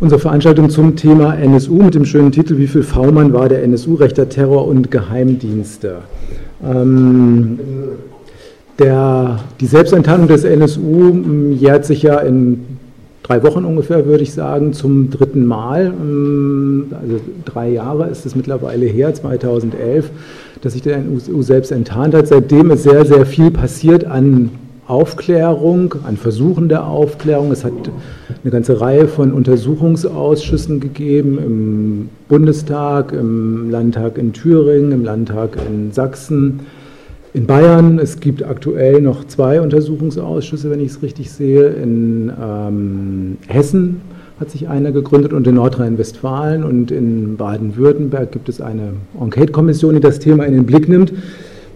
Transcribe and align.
unsere 0.00 0.18
Veranstaltung 0.18 0.70
zum 0.70 0.96
Thema 0.96 1.34
NSU 1.34 1.82
mit 1.82 1.94
dem 1.94 2.06
schönen 2.06 2.32
Titel 2.32 2.56
Wie 2.56 2.66
viel 2.66 2.82
V-Mann 2.82 3.32
war 3.32 3.48
der 3.48 3.62
NSU, 3.62 3.94
rechter 3.94 4.28
Terror 4.28 4.66
und 4.66 4.90
Geheimdienste? 4.90 5.98
Ähm, 6.64 7.58
der, 8.78 9.40
die 9.60 9.66
Selbstenttarnung 9.66 10.26
des 10.26 10.44
NSU 10.44 10.80
mm, 10.80 11.52
jährt 11.52 11.84
sich 11.84 12.02
ja 12.02 12.18
in 12.20 12.78
drei 13.22 13.42
Wochen 13.42 13.66
ungefähr, 13.66 14.06
würde 14.06 14.22
ich 14.22 14.32
sagen, 14.32 14.72
zum 14.72 15.10
dritten 15.10 15.44
Mal. 15.44 15.90
Mm, 15.90 16.94
also 17.00 17.20
drei 17.44 17.68
Jahre 17.68 18.08
ist 18.08 18.24
es 18.24 18.34
mittlerweile 18.34 18.86
her, 18.86 19.12
2011, 19.12 20.10
dass 20.62 20.72
sich 20.72 20.82
der 20.82 20.96
NSU 20.96 21.42
selbst 21.42 21.72
enttarnt 21.72 22.14
hat. 22.14 22.26
Seitdem 22.26 22.70
ist 22.70 22.84
sehr, 22.84 23.04
sehr 23.04 23.26
viel 23.26 23.50
passiert 23.50 24.06
an 24.06 24.50
Aufklärung, 24.90 25.94
an 26.04 26.16
Versuchen 26.16 26.68
der 26.68 26.84
Aufklärung. 26.84 27.52
Es 27.52 27.64
hat 27.64 27.72
eine 28.42 28.50
ganze 28.50 28.80
Reihe 28.80 29.06
von 29.06 29.32
Untersuchungsausschüssen 29.32 30.80
gegeben 30.80 31.38
im 31.38 32.08
Bundestag, 32.28 33.12
im 33.12 33.70
Landtag 33.70 34.18
in 34.18 34.32
Thüringen, 34.32 34.90
im 34.90 35.04
Landtag 35.04 35.56
in 35.68 35.92
Sachsen, 35.92 36.60
in 37.34 37.46
Bayern. 37.46 38.00
Es 38.00 38.18
gibt 38.18 38.42
aktuell 38.42 39.00
noch 39.00 39.24
zwei 39.28 39.60
Untersuchungsausschüsse, 39.60 40.70
wenn 40.70 40.80
ich 40.80 40.90
es 40.90 41.02
richtig 41.02 41.30
sehe. 41.30 41.68
In 41.68 42.32
ähm, 42.42 43.36
Hessen 43.46 44.00
hat 44.40 44.50
sich 44.50 44.68
einer 44.68 44.90
gegründet 44.90 45.32
und 45.32 45.46
in 45.46 45.54
Nordrhein-Westfalen 45.54 46.64
und 46.64 46.90
in 46.90 47.36
Baden-Württemberg 47.36 48.32
gibt 48.32 48.48
es 48.48 48.60
eine 48.60 48.94
Enquete-Kommission, 49.20 49.94
die 49.94 50.00
das 50.00 50.18
Thema 50.18 50.46
in 50.46 50.54
den 50.54 50.66
Blick 50.66 50.88
nimmt 50.88 51.12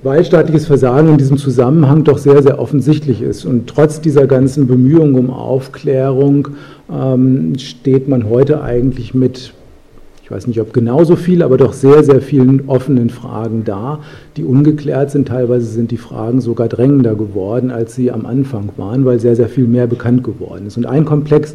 weil 0.05 0.23
staatliches 0.23 0.67
Versagen 0.67 1.09
in 1.09 1.17
diesem 1.17 1.39
Zusammenhang 1.39 2.05
doch 2.05 2.19
sehr, 2.19 2.43
sehr 2.43 2.59
offensichtlich 2.59 3.23
ist. 3.23 3.47
Und 3.47 3.67
trotz 3.67 4.03
dieser 4.03 4.27
ganzen 4.27 4.67
Bemühungen 4.67 5.15
um 5.15 5.31
Aufklärung 5.31 6.49
ähm, 6.93 7.59
steht 7.59 8.07
man 8.07 8.29
heute 8.29 8.63
eigentlich 8.63 9.15
mit, 9.15 9.55
ich 10.23 10.31
weiß 10.31 10.47
nicht, 10.47 10.61
ob 10.61 10.75
genauso 10.75 11.17
viel, 11.17 11.43
aber 11.43 11.57
doch 11.57 11.73
sehr, 11.73 12.05
sehr 12.05 12.21
vielen 12.21 12.69
offenen 12.69 13.09
Fragen 13.09 13.65
da, 13.65 14.01
die 14.37 14.45
ungeklärt 14.45 15.11
sind. 15.11 15.29
Teilweise 15.29 15.67
sind 15.67 15.91
die 15.91 15.97
Fragen 15.97 16.43
sogar 16.43 16.69
drängender 16.69 17.15
geworden, 17.15 17.71
als 17.71 17.95
sie 17.95 18.13
am 18.13 18.27
Anfang 18.27 18.69
waren, 18.77 19.07
weil 19.07 19.21
sehr, 19.21 19.37
sehr 19.37 19.49
viel 19.49 19.67
mehr 19.67 19.87
bekannt 19.87 20.23
geworden 20.23 20.67
ist. 20.67 20.77
Und 20.77 20.85
ein 20.85 21.07
Komplex, 21.07 21.55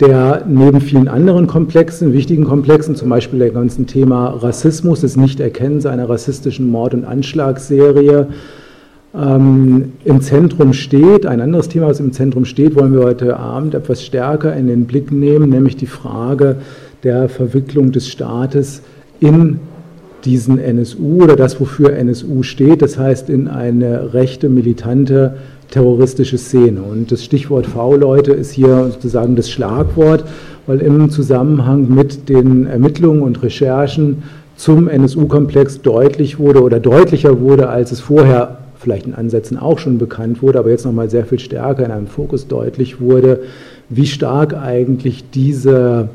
der 0.00 0.44
neben 0.46 0.80
vielen 0.80 1.08
anderen 1.08 1.46
Komplexen, 1.46 2.12
wichtigen 2.12 2.44
Komplexen, 2.44 2.94
zum 2.94 3.08
Beispiel 3.08 3.40
der 3.40 3.50
ganzen 3.50 3.86
Thema 3.86 4.28
Rassismus, 4.28 5.00
des 5.00 5.16
Nichterkennens 5.16 5.86
einer 5.86 6.08
rassistischen 6.08 6.70
Mord- 6.70 6.94
und 6.94 7.04
Anschlagsserie, 7.04 8.28
ähm, 9.14 9.92
im 10.04 10.20
Zentrum 10.20 10.72
steht. 10.72 11.26
Ein 11.26 11.40
anderes 11.40 11.68
Thema, 11.68 11.88
was 11.88 11.98
im 11.98 12.12
Zentrum 12.12 12.44
steht, 12.44 12.76
wollen 12.76 12.92
wir 12.92 13.04
heute 13.04 13.36
Abend 13.36 13.74
etwas 13.74 14.04
stärker 14.04 14.54
in 14.54 14.68
den 14.68 14.86
Blick 14.86 15.10
nehmen, 15.10 15.50
nämlich 15.50 15.76
die 15.76 15.86
Frage 15.86 16.56
der 17.02 17.28
Verwicklung 17.28 17.90
des 17.90 18.08
Staates 18.08 18.82
in 19.20 19.58
diesen 20.24 20.58
NSU 20.58 21.22
oder 21.22 21.36
das, 21.36 21.60
wofür 21.60 21.92
NSU 21.92 22.42
steht, 22.42 22.82
das 22.82 22.98
heißt 22.98 23.30
in 23.30 23.48
eine 23.48 24.14
rechte, 24.14 24.48
militante 24.48 25.36
terroristische 25.70 26.38
Szene. 26.38 26.82
Und 26.82 27.12
das 27.12 27.24
Stichwort 27.24 27.66
V-Leute 27.66 28.32
ist 28.32 28.52
hier 28.52 28.90
sozusagen 28.90 29.36
das 29.36 29.50
Schlagwort, 29.50 30.24
weil 30.66 30.80
im 30.80 31.10
Zusammenhang 31.10 31.92
mit 31.94 32.28
den 32.28 32.66
Ermittlungen 32.66 33.22
und 33.22 33.42
Recherchen 33.42 34.22
zum 34.56 34.88
NSU-Komplex 34.88 35.82
deutlich 35.82 36.38
wurde 36.38 36.62
oder 36.62 36.80
deutlicher 36.80 37.40
wurde, 37.40 37.68
als 37.68 37.92
es 37.92 38.00
vorher 38.00 38.58
vielleicht 38.78 39.06
in 39.06 39.14
Ansätzen 39.14 39.58
auch 39.58 39.78
schon 39.78 39.98
bekannt 39.98 40.42
wurde, 40.42 40.58
aber 40.58 40.70
jetzt 40.70 40.84
nochmal 40.84 41.10
sehr 41.10 41.26
viel 41.26 41.38
stärker 41.38 41.84
in 41.84 41.90
einem 41.90 42.06
Fokus 42.06 42.46
deutlich 42.48 43.00
wurde, 43.00 43.40
wie 43.88 44.06
stark 44.06 44.54
eigentlich 44.54 45.30
diese 45.30 46.08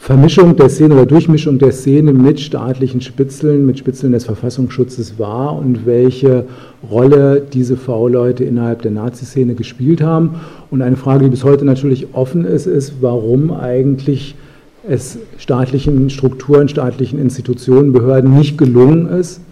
Vermischung 0.00 0.56
der 0.56 0.70
Szene 0.70 0.94
oder 0.94 1.04
Durchmischung 1.04 1.58
der 1.58 1.72
Szene 1.72 2.14
mit 2.14 2.40
staatlichen 2.40 3.02
Spitzeln, 3.02 3.66
mit 3.66 3.78
Spitzeln 3.78 4.12
des 4.12 4.24
Verfassungsschutzes 4.24 5.18
war 5.18 5.54
und 5.54 5.84
welche 5.84 6.46
Rolle 6.90 7.42
diese 7.52 7.76
V-Leute 7.76 8.42
innerhalb 8.44 8.80
der 8.80 8.92
Nazi-Szene 8.92 9.54
gespielt 9.54 10.00
haben. 10.00 10.36
Und 10.70 10.80
eine 10.80 10.96
Frage, 10.96 11.24
die 11.24 11.30
bis 11.30 11.44
heute 11.44 11.66
natürlich 11.66 12.14
offen 12.14 12.46
ist, 12.46 12.66
ist, 12.66 12.94
warum 13.02 13.52
eigentlich 13.52 14.36
es 14.88 15.18
staatlichen 15.36 16.08
Strukturen, 16.08 16.70
staatlichen 16.70 17.20
Institutionen, 17.20 17.92
Behörden 17.92 18.32
nicht 18.34 18.56
gelungen 18.56 19.06
ist, 19.06 19.42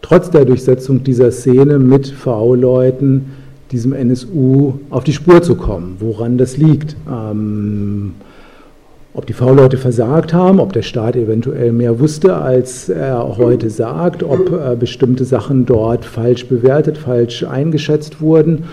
trotz 0.00 0.30
der 0.30 0.46
Durchsetzung 0.46 1.04
dieser 1.04 1.30
Szene 1.30 1.78
mit 1.78 2.08
V-Leuten 2.08 3.26
diesem 3.72 3.92
NSU 3.92 4.72
auf 4.88 5.04
die 5.04 5.12
Spur 5.12 5.42
zu 5.42 5.54
kommen, 5.54 5.96
woran 6.00 6.38
das 6.38 6.56
liegt. 6.56 6.96
Ähm, 7.06 8.14
ob 9.18 9.26
die 9.26 9.32
V-Leute 9.32 9.78
versagt 9.78 10.32
haben, 10.32 10.60
ob 10.60 10.72
der 10.72 10.82
Staat 10.82 11.16
eventuell 11.16 11.72
mehr 11.72 11.98
wusste, 11.98 12.36
als 12.36 12.88
er 12.88 13.36
heute 13.36 13.68
sagt, 13.68 14.22
ob 14.22 14.52
äh, 14.52 14.76
bestimmte 14.76 15.24
Sachen 15.24 15.66
dort 15.66 16.04
falsch 16.04 16.46
bewertet, 16.46 16.96
falsch 16.96 17.42
eingeschätzt 17.42 18.20
wurden. 18.20 18.66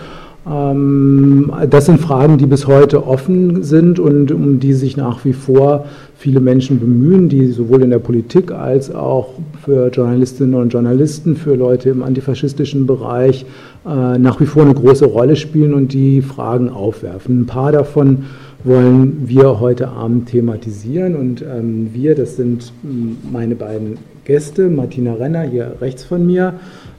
Ähm, 0.48 1.52
das 1.68 1.86
sind 1.86 2.00
Fragen, 2.00 2.38
die 2.38 2.46
bis 2.46 2.68
heute 2.68 3.08
offen 3.08 3.64
sind 3.64 3.98
und 3.98 4.30
um 4.30 4.60
die 4.60 4.72
sich 4.72 4.96
nach 4.96 5.24
wie 5.24 5.32
vor 5.32 5.86
viele 6.16 6.38
Menschen 6.38 6.78
bemühen, 6.78 7.28
die 7.28 7.48
sowohl 7.48 7.82
in 7.82 7.90
der 7.90 7.98
Politik 7.98 8.52
als 8.52 8.94
auch 8.94 9.30
für 9.64 9.88
Journalistinnen 9.88 10.54
und 10.54 10.72
Journalisten, 10.72 11.34
für 11.34 11.56
Leute 11.56 11.90
im 11.90 12.04
antifaschistischen 12.04 12.86
Bereich 12.86 13.46
äh, 13.84 14.16
nach 14.16 14.40
wie 14.40 14.46
vor 14.46 14.62
eine 14.62 14.74
große 14.74 15.06
Rolle 15.06 15.34
spielen 15.34 15.74
und 15.74 15.92
die 15.92 16.22
Fragen 16.22 16.70
aufwerfen. 16.70 17.40
Ein 17.40 17.46
paar 17.46 17.72
davon 17.72 18.26
wollen 18.66 19.28
wir 19.28 19.60
heute 19.60 19.88
Abend 19.88 20.28
thematisieren. 20.28 21.16
Und 21.16 21.42
ähm, 21.42 21.90
wir, 21.92 22.14
das 22.14 22.36
sind 22.36 22.72
hm, 22.82 23.18
meine 23.32 23.54
beiden 23.54 23.98
Gäste, 24.24 24.68
Martina 24.68 25.14
Renner 25.14 25.42
hier 25.42 25.76
rechts 25.80 26.04
von 26.04 26.26
mir 26.26 26.54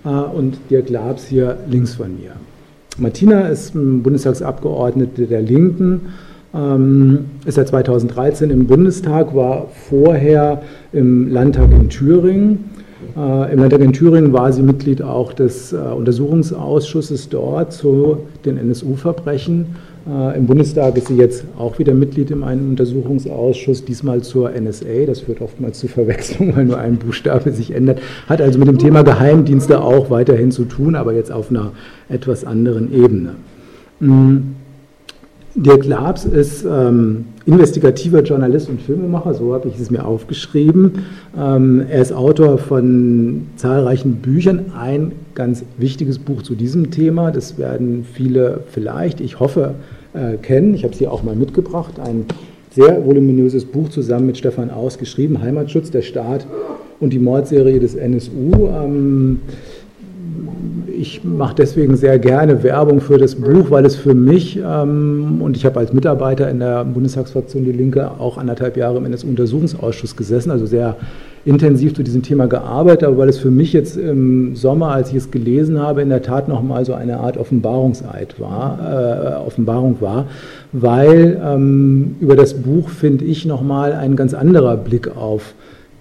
äh, 0.06 0.10
und 0.10 0.58
Dirk 0.70 0.90
Labs 0.90 1.28
hier 1.28 1.58
links 1.70 1.96
von 1.96 2.18
mir. 2.18 2.32
Martina 2.98 3.48
ist 3.48 3.74
Bundestagsabgeordnete 3.74 5.28
der 5.28 5.42
Linken, 5.42 6.14
ähm, 6.56 7.26
ist 7.46 7.56
seit 7.56 7.68
2013 7.68 8.50
im 8.50 8.66
Bundestag, 8.66 9.36
war 9.36 9.68
vorher 9.90 10.64
im 10.94 11.28
Landtag 11.28 11.70
in 11.72 11.90
Thüringen. 11.90 12.72
Äh, 13.16 13.54
Im 13.54 13.60
Landtag 13.60 13.82
in 13.82 13.94
Thüringen 13.94 14.34
war 14.34 14.52
sie 14.52 14.64
Mitglied 14.64 15.02
auch 15.04 15.34
des 15.34 15.74
äh, 15.74 15.78
Untersuchungsausschusses 15.78 17.30
dort 17.30 17.74
zu 17.74 18.20
den 18.46 18.58
NSU-Verbrechen 18.58 19.76
Im 20.08 20.46
Bundestag 20.46 20.96
ist 20.98 21.10
sie 21.10 21.18
jetzt 21.18 21.44
auch 21.58 21.80
wieder 21.80 21.94
Mitglied 21.94 22.32
in 22.32 22.42
einem 22.42 22.70
Untersuchungsausschuss, 22.70 23.84
diesmal 23.84 24.22
zur 24.22 24.52
NSA. 24.52 25.06
Das 25.06 25.20
führt 25.20 25.42
oftmals 25.42 25.80
zu 25.80 25.90
Verwechslung, 25.90 26.54
weil 26.56 26.64
nur 26.64 26.78
ein 26.78 26.96
Buchstabe 26.98 27.52
sich 27.52 27.72
ändert. 27.72 28.00
Hat 28.30 28.42
also 28.42 28.58
mit 28.58 28.70
dem 28.70 28.78
Thema 28.78 29.04
Geheimdienste 29.04 29.82
auch 29.82 30.10
weiterhin 30.10 30.52
zu 30.52 30.64
tun, 30.64 30.96
aber 30.96 31.14
jetzt 31.14 31.30
auf 31.30 31.50
einer 31.50 31.74
etwas 32.08 32.46
anderen 32.46 32.94
Ebene. 32.94 33.36
Mm. 34.00 34.38
Dirk 35.56 35.86
Labs 35.86 36.24
ist 36.24 36.64
ähm, 36.66 37.26
investigativer 37.48 38.22
Journalist 38.22 38.70
und 38.70 38.80
Filmemacher, 38.80 39.34
so 39.34 39.56
habe 39.56 39.68
ich 39.70 39.80
es 39.80 39.90
mir 39.90 40.06
aufgeschrieben. 40.06 41.06
Ähm, 41.36 41.84
er 41.90 42.04
ist 42.04 42.14
Autor 42.14 42.60
von 42.60 43.48
zahlreichen 43.56 44.18
Büchern. 44.18 44.72
Ein 44.80 45.14
ganz 45.34 45.64
wichtiges 45.80 46.20
Buch 46.20 46.44
zu 46.44 46.54
diesem 46.54 46.92
Thema, 46.92 47.32
das 47.32 47.58
werden 47.58 48.06
viele 48.14 48.60
vielleicht, 48.70 49.20
ich 49.20 49.40
hoffe, 49.40 49.74
äh, 50.14 50.38
kennen. 50.38 50.74
Ich 50.74 50.84
habe 50.84 50.94
es 50.94 51.00
hier 51.00 51.12
auch 51.12 51.24
mal 51.24 51.36
mitgebracht. 51.36 52.00
Ein 52.00 52.26
sehr 52.72 53.06
voluminöses 53.06 53.66
Buch 53.66 53.90
zusammen 53.90 54.28
mit 54.28 54.38
Stefan 54.38 54.70
Aus 54.70 54.98
geschrieben, 54.98 55.42
Heimatschutz, 55.42 55.92
der 55.92 56.02
Staat 56.02 56.46
und 57.00 57.12
die 57.12 57.20
Mordserie 57.20 57.80
des 57.80 57.96
NSU. 57.96 58.68
Ähm, 58.68 59.40
ich 60.98 61.24
mache 61.24 61.56
deswegen 61.56 61.96
sehr 61.96 62.18
gerne 62.20 62.64
Werbung 62.64 63.02
für 63.02 63.18
das 63.18 63.36
Buch, 63.36 63.70
weil 63.70 63.86
es 63.86 63.96
für 63.96 64.14
mich, 64.14 64.60
ähm, 64.64 65.42
und 65.42 65.56
ich 65.56 65.66
habe 65.66 65.80
als 65.80 65.94
Mitarbeiter 65.94 66.50
in 66.50 66.60
der 66.60 66.84
Bundestagsfraktion 66.86 67.66
Die 67.66 67.72
Linke 67.72 68.12
auch 68.20 68.38
anderthalb 68.38 68.78
Jahre 68.78 68.98
im 68.98 69.06
NSU-Untersuchungsausschuss 69.06 70.16
gesessen, 70.16 70.52
also 70.52 70.66
sehr 70.66 70.98
intensiv 71.48 71.96
zu 71.96 72.04
diesem 72.04 72.24
Thema 72.24 72.48
gearbeitet, 72.48 73.06
aber 73.08 73.20
weil 73.20 73.30
es 73.30 73.40
für 73.40 73.52
mich 73.52 73.72
jetzt 73.72 73.96
im 73.98 74.56
Sommer, 74.56 74.92
als 74.92 75.10
ich 75.10 75.16
es 75.16 75.32
gelesen 75.32 75.80
habe, 75.80 76.02
in 76.02 76.10
der 76.10 76.22
Tat 76.22 76.48
nochmal 76.48 76.84
so 76.84 76.94
eine 76.94 77.20
Art 77.20 77.38
Offenbarungseid 77.38 78.40
war, 78.40 79.40
äh, 79.42 79.48
Offenbarung 79.48 79.98
war, 80.02 80.26
weil 80.74 81.42
ähm, 81.44 82.16
über 82.20 82.36
das 82.36 82.54
Buch, 82.54 82.90
finde 82.90 83.24
ich, 83.26 83.46
nochmal 83.46 83.94
ein 83.94 84.16
ganz 84.16 84.34
anderer 84.34 84.76
Blick 84.76 85.16
auf 85.16 85.54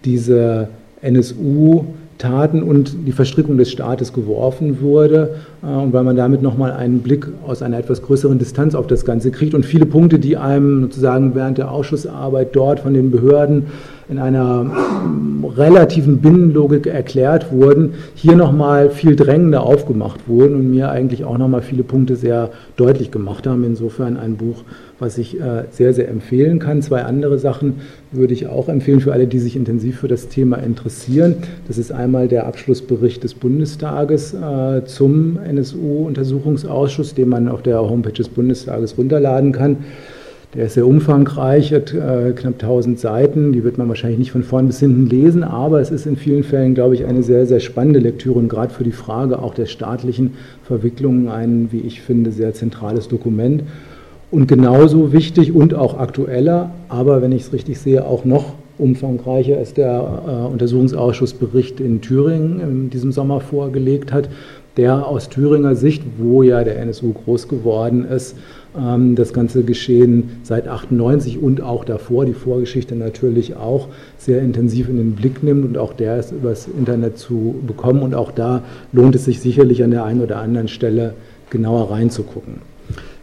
diese 0.04 0.68
NSU- 1.00 1.84
Taten 2.18 2.62
und 2.62 3.06
die 3.06 3.12
Verstrickung 3.12 3.58
des 3.58 3.70
Staates 3.70 4.12
geworfen 4.12 4.80
wurde. 4.80 5.34
äh, 5.62 5.66
und 5.66 5.92
weil 5.92 6.02
man 6.02 6.16
damit 6.16 6.42
nochmal 6.42 6.72
einen 6.72 7.00
Blick 7.00 7.28
aus 7.46 7.62
einer 7.62 7.78
etwas 7.78 8.02
größeren 8.02 8.38
Distanz 8.38 8.74
auf 8.74 8.86
das 8.86 9.04
Ganze 9.04 9.30
kriegt 9.30 9.54
und 9.54 9.66
viele 9.66 9.86
Punkte, 9.86 10.18
die 10.18 10.36
einem 10.36 10.82
sozusagen 10.84 11.34
während 11.34 11.58
der 11.58 11.70
Ausschussarbeit 11.70 12.56
dort 12.56 12.80
von 12.80 12.94
den 12.94 13.10
Behörden 13.10 13.66
in 14.08 14.18
einer 14.18 14.64
mm, 14.64 15.44
relativen 15.56 16.18
Binnenlogik 16.18 16.86
erklärt 16.86 17.52
wurden, 17.52 17.94
hier 18.14 18.36
nochmal 18.36 18.90
viel 18.90 19.16
drängender 19.16 19.62
aufgemacht 19.62 20.28
wurden 20.28 20.54
und 20.54 20.70
mir 20.70 20.90
eigentlich 20.90 21.24
auch 21.24 21.38
nochmal 21.38 21.62
viele 21.62 21.82
Punkte 21.82 22.16
sehr 22.16 22.50
deutlich 22.76 23.10
gemacht 23.10 23.46
haben. 23.46 23.64
Insofern 23.64 24.16
ein 24.16 24.36
Buch, 24.36 24.62
was 24.98 25.18
ich 25.18 25.40
äh, 25.40 25.64
sehr, 25.70 25.92
sehr 25.92 26.08
empfehlen 26.08 26.58
kann. 26.58 26.82
Zwei 26.82 27.02
andere 27.02 27.38
Sachen 27.38 27.80
würde 28.12 28.32
ich 28.32 28.46
auch 28.46 28.68
empfehlen 28.68 29.00
für 29.00 29.12
alle, 29.12 29.26
die 29.26 29.40
sich 29.40 29.56
intensiv 29.56 29.98
für 30.00 30.08
das 30.08 30.28
Thema 30.28 30.56
interessieren. 30.56 31.36
Das 31.66 31.76
ist 31.76 31.90
einmal 31.90 32.28
der 32.28 32.46
Abschlussbericht 32.46 33.24
des 33.24 33.34
Bundestages 33.34 34.34
äh, 34.34 34.84
zum 34.84 35.38
NSU-Untersuchungsausschuss, 35.38 37.14
den 37.14 37.28
man 37.28 37.48
auf 37.48 37.62
der 37.62 37.80
Homepage 37.80 38.12
des 38.12 38.28
Bundestages 38.28 38.96
runterladen 38.96 39.52
kann. 39.52 39.78
Der 40.56 40.66
ist 40.66 40.74
sehr 40.74 40.86
umfangreich, 40.86 41.74
hat 41.74 41.92
äh, 41.92 42.32
knapp 42.32 42.54
1000 42.54 42.98
Seiten. 42.98 43.52
Die 43.52 43.62
wird 43.62 43.76
man 43.76 43.88
wahrscheinlich 43.88 44.18
nicht 44.18 44.32
von 44.32 44.42
vorn 44.42 44.66
bis 44.68 44.80
hinten 44.80 45.06
lesen, 45.06 45.44
aber 45.44 45.82
es 45.82 45.90
ist 45.90 46.06
in 46.06 46.16
vielen 46.16 46.44
Fällen, 46.44 46.74
glaube 46.74 46.94
ich, 46.94 47.04
eine 47.04 47.22
sehr, 47.22 47.44
sehr 47.44 47.60
spannende 47.60 47.98
Lektüre 47.98 48.38
und 48.38 48.48
gerade 48.48 48.72
für 48.72 48.82
die 48.82 48.92
Frage 48.92 49.38
auch 49.38 49.52
der 49.52 49.66
staatlichen 49.66 50.32
Verwicklungen 50.64 51.28
ein, 51.28 51.68
wie 51.72 51.80
ich 51.80 52.00
finde, 52.00 52.32
sehr 52.32 52.54
zentrales 52.54 53.06
Dokument. 53.08 53.64
Und 54.30 54.48
genauso 54.48 55.12
wichtig 55.12 55.54
und 55.54 55.74
auch 55.74 55.98
aktueller, 55.98 56.70
aber 56.88 57.20
wenn 57.20 57.32
ich 57.32 57.42
es 57.42 57.52
richtig 57.52 57.78
sehe, 57.78 58.06
auch 58.06 58.24
noch 58.24 58.54
umfangreicher 58.78 59.60
ist 59.60 59.76
der 59.76 60.22
äh, 60.26 60.52
Untersuchungsausschussbericht 60.52 61.80
in 61.80 62.00
Thüringen 62.00 62.60
in 62.60 62.90
diesem 62.90 63.12
Sommer 63.12 63.40
vorgelegt 63.40 64.10
hat, 64.10 64.30
der 64.76 65.06
aus 65.06 65.28
Thüringer 65.28 65.74
Sicht, 65.74 66.02
wo 66.18 66.42
ja 66.42 66.62
der 66.62 66.78
NSU 66.78 67.12
groß 67.12 67.48
geworden 67.48 68.04
ist, 68.04 68.36
ähm, 68.76 69.14
das 69.14 69.32
ganze 69.32 69.62
Geschehen 69.64 70.40
seit 70.42 70.68
98 70.68 71.42
und 71.42 71.60
auch 71.60 71.84
davor, 71.84 72.26
die 72.26 72.34
Vorgeschichte 72.34 72.94
natürlich 72.94 73.56
auch, 73.56 73.88
sehr 74.18 74.42
intensiv 74.42 74.88
in 74.88 74.96
den 74.96 75.12
Blick 75.14 75.42
nimmt 75.42 75.64
und 75.64 75.78
auch 75.78 75.92
der 75.92 76.18
ist 76.18 76.32
übers 76.32 76.68
Internet 76.68 77.18
zu 77.18 77.54
bekommen 77.66 78.02
und 78.02 78.14
auch 78.14 78.30
da 78.30 78.62
lohnt 78.92 79.14
es 79.14 79.24
sich 79.24 79.40
sicherlich 79.40 79.82
an 79.82 79.90
der 79.90 80.04
einen 80.04 80.20
oder 80.20 80.38
anderen 80.38 80.68
Stelle 80.68 81.14
genauer 81.48 81.90
reinzugucken. 81.90 82.75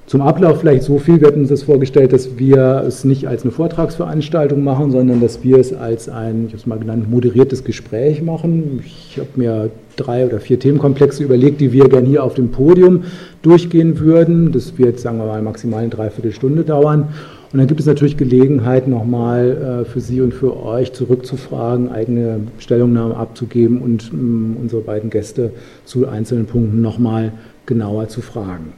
Zum 0.06 0.22
Ablauf 0.22 0.60
vielleicht 0.60 0.84
so 0.84 1.00
viel. 1.00 1.22
Wir 1.22 1.30
hatten 1.30 1.40
uns 1.40 1.50
das 1.50 1.64
vorgestellt, 1.64 2.12
dass 2.12 2.38
wir 2.38 2.84
es 2.86 3.06
nicht 3.06 3.28
als 3.28 3.44
eine 3.44 3.52
Vortragsveranstaltung 3.52 4.62
machen, 4.62 4.92
sondern 4.92 5.22
dass 5.22 5.44
wir 5.44 5.58
es 5.58 5.74
als 5.74 6.10
ein, 6.10 6.46
ich 6.48 6.52
habe 6.52 6.58
es 6.58 6.66
mal 6.66 6.78
genannt, 6.78 7.10
moderiertes 7.10 7.64
Gespräch 7.64 8.22
machen. 8.22 8.84
Ich 8.86 9.18
habe 9.18 9.30
mir 9.36 9.70
drei 9.96 10.26
oder 10.26 10.42
vier 10.42 10.60
Themenkomplexe 10.60 11.24
überlegt, 11.24 11.62
die 11.62 11.72
wir 11.72 11.88
gerne 11.88 12.08
hier 12.08 12.24
auf 12.24 12.34
dem 12.34 12.52
Podium 12.52 13.04
durchgehen 13.44 14.00
würden. 14.00 14.52
Das 14.52 14.78
wird, 14.78 15.00
sagen 15.00 15.20
wir 15.20 15.26
mal, 15.26 15.42
maximal 15.42 15.80
eine 15.80 15.90
Dreiviertelstunde 15.90 16.64
dauern. 16.64 17.08
Und 17.54 17.60
dann 17.60 17.68
gibt 17.68 17.80
es 17.80 17.86
natürlich 17.86 18.18
Gelegenheit, 18.18 18.88
nochmal 18.88 19.84
äh, 19.84 19.86
für 19.86 20.02
Sie 20.02 20.22
und 20.22 20.34
für 20.34 20.62
euch 20.66 20.92
zurückzufragen, 20.92 21.90
eigene 21.90 22.42
Stellungnahmen 22.58 23.16
abzugeben 23.16 23.80
und 23.80 24.12
ähm, 24.12 24.58
unsere 24.60 24.82
beiden 24.82 25.10
Gäste 25.12 25.52
zu 25.86 26.08
einzelnen 26.08 26.48
Punkten 26.48 26.82
nochmal 26.82 27.32
genauer 27.68 28.10
zu 28.10 28.22
fragen. 28.22 28.74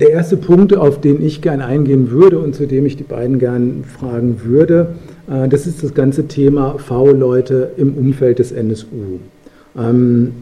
Der 0.00 0.08
erste 0.08 0.38
Punkt, 0.38 0.74
auf 0.74 0.98
den 1.02 1.22
ich 1.22 1.42
gerne 1.42 1.66
eingehen 1.66 2.10
würde 2.10 2.38
und 2.38 2.54
zu 2.54 2.66
dem 2.66 2.86
ich 2.86 2.96
die 2.96 3.04
beiden 3.04 3.38
gerne 3.38 3.84
fragen 3.84 4.40
würde, 4.44 4.94
äh, 5.30 5.46
das 5.46 5.66
ist 5.66 5.84
das 5.84 5.92
ganze 5.92 6.26
Thema 6.26 6.78
V-Leute 6.78 7.72
im 7.76 7.92
Umfeld 7.94 8.38
des 8.38 8.50
NSU. 8.50 9.18
Ähm, 9.78 10.32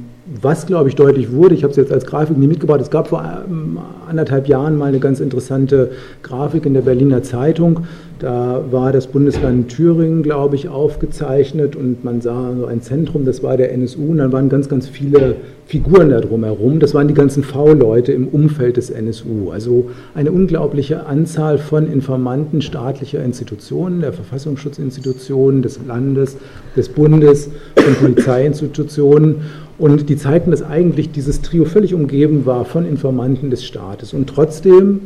was, 0.40 0.66
glaube 0.66 0.90
ich, 0.90 0.94
deutlich 0.94 1.32
wurde, 1.32 1.54
ich 1.54 1.64
habe 1.64 1.72
es 1.72 1.76
jetzt 1.76 1.90
als 1.90 2.04
Grafik 2.06 2.36
nie 2.36 2.46
mitgebracht, 2.46 2.80
es 2.80 2.90
gab 2.90 3.08
vor 3.08 3.24
ähm, 3.48 3.78
anderthalb 4.08 4.46
Jahren 4.46 4.76
mal 4.76 4.86
eine 4.86 5.00
ganz 5.00 5.18
interessante 5.18 5.90
Grafik 6.22 6.64
in 6.64 6.74
der 6.74 6.82
Berliner 6.82 7.24
Zeitung. 7.24 7.80
Da 8.20 8.62
war 8.70 8.92
das 8.92 9.08
Bundesland 9.08 9.70
Thüringen, 9.70 10.22
glaube 10.22 10.54
ich, 10.54 10.68
aufgezeichnet 10.68 11.74
und 11.74 12.04
man 12.04 12.20
sah 12.20 12.52
so 12.56 12.66
ein 12.66 12.82
Zentrum, 12.82 13.24
das 13.24 13.42
war 13.42 13.56
der 13.56 13.72
NSU 13.72 14.10
und 14.10 14.18
dann 14.18 14.30
waren 14.30 14.48
ganz, 14.50 14.68
ganz 14.68 14.86
viele 14.86 15.36
Figuren 15.68 16.08
da 16.08 16.22
drumherum. 16.22 16.80
Das 16.80 16.94
waren 16.94 17.08
die 17.08 17.14
ganzen 17.14 17.42
V-Leute 17.42 18.10
im 18.12 18.26
Umfeld 18.26 18.78
des 18.78 18.88
NSU. 18.88 19.50
Also 19.50 19.90
eine 20.14 20.32
unglaubliche 20.32 21.04
Anzahl 21.04 21.58
von 21.58 21.92
Informanten 21.92 22.62
staatlicher 22.62 23.22
Institutionen, 23.22 24.00
der 24.00 24.14
Verfassungsschutzinstitutionen, 24.14 25.60
des 25.60 25.78
Landes, 25.86 26.38
des 26.74 26.88
Bundes, 26.88 27.50
von 27.76 27.94
Polizeiinstitutionen. 27.96 29.42
Und 29.76 30.08
die 30.08 30.16
zeigten, 30.16 30.52
dass 30.52 30.62
eigentlich 30.62 31.12
dieses 31.12 31.42
Trio 31.42 31.66
völlig 31.66 31.92
umgeben 31.92 32.46
war 32.46 32.64
von 32.64 32.88
Informanten 32.88 33.50
des 33.50 33.62
Staates. 33.62 34.14
Und 34.14 34.26
trotzdem 34.26 35.00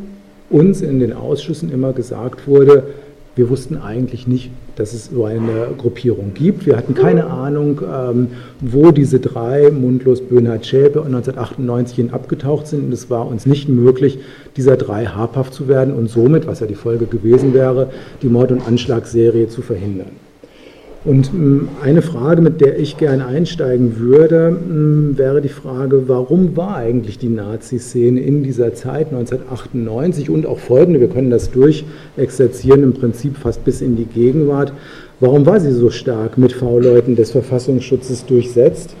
uns 0.49 0.81
in 0.81 1.01
den 1.01 1.11
Ausschüssen 1.11 1.73
immer 1.73 1.91
gesagt 1.91 2.47
wurde, 2.47 2.83
wir 3.35 3.49
wussten 3.49 3.77
eigentlich 3.77 4.27
nicht, 4.27 4.51
dass 4.75 4.93
es 4.93 5.05
so 5.05 5.25
eine 5.25 5.69
Gruppierung 5.77 6.33
gibt. 6.33 6.65
Wir 6.65 6.77
hatten 6.77 6.93
keine 6.93 7.25
Ahnung, 7.27 7.81
ähm, 7.81 8.27
wo 8.59 8.91
diese 8.91 9.19
drei, 9.19 9.71
Mundlos, 9.71 10.21
Böhnhardt, 10.21 10.65
Schäpe, 10.65 10.99
1998 11.03 11.95
hin 11.95 12.11
abgetaucht 12.11 12.67
sind. 12.67 12.85
Und 12.85 12.93
es 12.93 13.09
war 13.09 13.27
uns 13.27 13.45
nicht 13.45 13.69
möglich, 13.69 14.19
dieser 14.55 14.77
drei 14.77 15.05
habhaft 15.05 15.53
zu 15.53 15.67
werden 15.67 15.93
und 15.95 16.09
somit, 16.09 16.45
was 16.45 16.59
ja 16.59 16.67
die 16.67 16.75
Folge 16.75 17.05
gewesen 17.05 17.53
wäre, 17.53 17.89
die 18.21 18.27
Mord- 18.27 18.51
und 18.51 18.67
Anschlagsserie 18.67 19.47
zu 19.47 19.61
verhindern. 19.63 20.11
Und 21.05 21.31
ähm, 21.33 21.67
eine 21.81 22.01
Frage, 22.01 22.41
mit 22.41 22.61
der 22.61 22.79
ich 22.79 22.97
gerne 22.97 23.25
einsteigen 23.25 23.99
würde, 23.99 24.57
ähm, 24.57 25.17
wäre 25.17 25.41
die 25.41 25.49
Frage, 25.49 26.07
warum 26.07 26.55
war 26.55 26.77
eigentlich 26.77 27.17
die 27.17 27.29
Nazi-Szene 27.29 28.21
in 28.21 28.43
dieser 28.43 28.73
Zeit 28.73 29.07
1998 29.07 30.29
und 30.29 30.45
auch 30.45 30.59
folgende, 30.59 31.01
wir 31.01 31.09
können 31.09 31.29
das 31.29 31.51
durchexerzieren, 31.51 32.83
im 32.83 32.93
Prinzip 32.93 33.37
fast 33.37 33.65
bis 33.65 33.81
in 33.81 33.97
die 33.97 34.05
Gegenwart, 34.05 34.71
warum 35.19 35.45
war 35.45 35.59
sie 35.59 35.71
so 35.71 35.89
stark 35.89 36.37
mit 36.37 36.53
V-Leuten 36.53 37.17
des 37.17 37.31
Verfassungsschutzes 37.31 38.25
durchsetzt? 38.25 38.95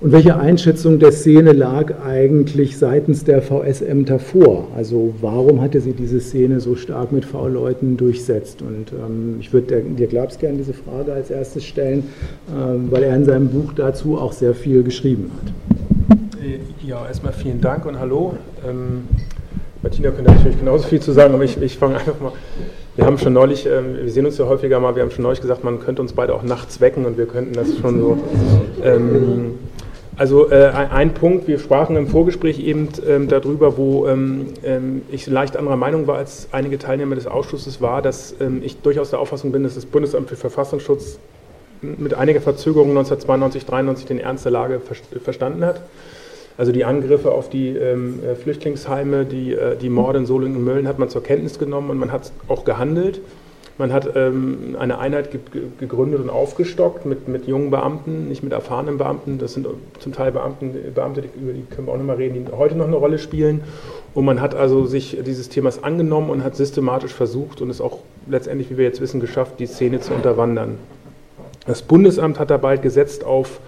Und 0.00 0.12
welche 0.12 0.36
Einschätzung 0.36 1.00
der 1.00 1.10
Szene 1.10 1.52
lag 1.52 1.92
eigentlich 2.06 2.78
seitens 2.78 3.24
der 3.24 3.42
VS-Ämter 3.42 4.20
vor? 4.20 4.68
Also 4.76 5.12
warum 5.20 5.60
hatte 5.60 5.80
sie 5.80 5.92
diese 5.92 6.20
Szene 6.20 6.60
so 6.60 6.76
stark 6.76 7.10
mit 7.10 7.24
V-Leuten 7.24 7.96
durchsetzt? 7.96 8.62
Und 8.62 8.92
ähm, 8.92 9.38
ich 9.40 9.52
würde 9.52 9.82
dir 9.82 10.06
Glabs 10.06 10.38
gerne 10.38 10.58
diese 10.58 10.72
Frage 10.72 11.12
als 11.12 11.30
erstes 11.30 11.64
stellen, 11.64 12.04
ähm, 12.48 12.92
weil 12.92 13.02
er 13.02 13.16
in 13.16 13.24
seinem 13.24 13.48
Buch 13.48 13.72
dazu 13.74 14.18
auch 14.18 14.30
sehr 14.30 14.54
viel 14.54 14.84
geschrieben 14.84 15.32
hat. 15.36 15.52
Ja, 16.86 17.04
erstmal 17.04 17.32
vielen 17.32 17.60
Dank 17.60 17.84
und 17.84 17.98
hallo. 17.98 18.34
Ähm, 18.68 19.02
Martina 19.82 20.10
könnte 20.10 20.30
natürlich 20.30 20.60
genauso 20.60 20.86
viel 20.86 21.00
zu 21.00 21.10
sagen, 21.10 21.34
aber 21.34 21.42
ich, 21.42 21.60
ich 21.60 21.76
fange 21.76 21.96
einfach 21.96 22.20
mal. 22.20 22.32
Wir 22.94 23.04
haben 23.04 23.18
schon 23.18 23.32
neulich, 23.32 23.66
ähm, 23.66 23.96
wir 24.00 24.10
sehen 24.12 24.26
uns 24.26 24.38
ja 24.38 24.46
häufiger 24.46 24.78
mal, 24.78 24.94
wir 24.94 25.02
haben 25.02 25.10
schon 25.10 25.24
neulich 25.24 25.40
gesagt, 25.40 25.64
man 25.64 25.80
könnte 25.80 26.02
uns 26.02 26.12
beide 26.12 26.34
auch 26.34 26.44
nachts 26.44 26.80
wecken 26.80 27.04
und 27.04 27.18
wir 27.18 27.26
könnten 27.26 27.52
das 27.54 27.76
schon 27.78 28.00
so. 28.00 28.18
Ähm, 28.84 29.54
also 30.18 30.50
äh, 30.50 30.66
ein 30.66 31.14
Punkt, 31.14 31.46
wir 31.46 31.60
sprachen 31.60 31.96
im 31.96 32.08
Vorgespräch 32.08 32.58
eben 32.58 32.88
ähm, 33.06 33.28
darüber, 33.28 33.78
wo 33.78 34.08
ähm, 34.08 34.46
ähm, 34.64 35.02
ich 35.10 35.28
leicht 35.28 35.56
anderer 35.56 35.76
Meinung 35.76 36.08
war 36.08 36.16
als 36.16 36.48
einige 36.50 36.78
Teilnehmer 36.78 37.14
des 37.14 37.28
Ausschusses, 37.28 37.80
war, 37.80 38.02
dass 38.02 38.34
ähm, 38.40 38.60
ich 38.64 38.80
durchaus 38.80 39.10
der 39.10 39.20
Auffassung 39.20 39.52
bin, 39.52 39.62
dass 39.62 39.76
das 39.76 39.86
Bundesamt 39.86 40.28
für 40.28 40.36
Verfassungsschutz 40.36 41.20
mit 41.82 42.14
einiger 42.14 42.40
Verzögerung 42.40 42.90
1992, 42.90 43.62
1993 43.62 44.06
den 44.06 44.18
Ernst 44.18 44.44
der 44.44 44.52
Lage 44.52 44.80
ver 44.80 44.96
verstanden 45.20 45.64
hat. 45.64 45.82
Also 46.56 46.72
die 46.72 46.84
Angriffe 46.84 47.30
auf 47.30 47.48
die 47.48 47.68
ähm, 47.68 48.18
äh, 48.24 48.34
Flüchtlingsheime, 48.34 49.24
die, 49.24 49.54
äh, 49.54 49.76
die 49.76 49.88
Morde 49.88 50.18
in 50.18 50.26
Solingen 50.26 50.56
und 50.56 50.64
Mölln 50.64 50.88
hat 50.88 50.98
man 50.98 51.08
zur 51.08 51.22
Kenntnis 51.22 51.60
genommen 51.60 51.90
und 51.90 51.98
man 51.98 52.10
hat 52.10 52.32
auch 52.48 52.64
gehandelt. 52.64 53.20
Man 53.78 53.92
hat 53.92 54.10
ähm, 54.16 54.76
eine 54.76 54.98
Einheit 54.98 55.30
ge 55.30 55.40
gegründet 55.78 56.20
und 56.20 56.30
aufgestockt 56.30 57.06
mit, 57.06 57.28
mit 57.28 57.46
jungen 57.46 57.70
Beamten, 57.70 58.28
nicht 58.28 58.42
mit 58.42 58.52
erfahrenen 58.52 58.98
Beamten. 58.98 59.38
Das 59.38 59.54
sind 59.54 59.68
zum 60.00 60.12
Teil 60.12 60.32
Beamten, 60.32 60.74
Beamte, 60.92 61.22
über 61.40 61.52
die 61.52 61.62
können 61.62 61.86
wir 61.86 61.94
auch 61.94 61.98
noch 61.98 62.04
mal 62.04 62.16
reden, 62.16 62.44
die 62.44 62.52
heute 62.52 62.74
noch 62.74 62.88
eine 62.88 62.96
Rolle 62.96 63.18
spielen. 63.18 63.62
Und 64.14 64.24
man 64.24 64.40
hat 64.40 64.56
also 64.56 64.86
sich 64.86 65.16
dieses 65.24 65.48
Themas 65.48 65.84
angenommen 65.84 66.28
und 66.28 66.42
hat 66.42 66.56
systematisch 66.56 67.14
versucht 67.14 67.60
und 67.60 67.70
es 67.70 67.80
auch 67.80 67.98
letztendlich, 68.26 68.68
wie 68.70 68.78
wir 68.78 68.84
jetzt 68.84 69.00
wissen, 69.00 69.20
geschafft, 69.20 69.60
die 69.60 69.66
Szene 69.66 70.00
zu 70.00 70.12
unterwandern. 70.12 70.78
Das 71.64 71.82
Bundesamt 71.82 72.40
hat 72.40 72.50
dabei 72.50 72.78
gesetzt 72.78 73.22
auf 73.22 73.60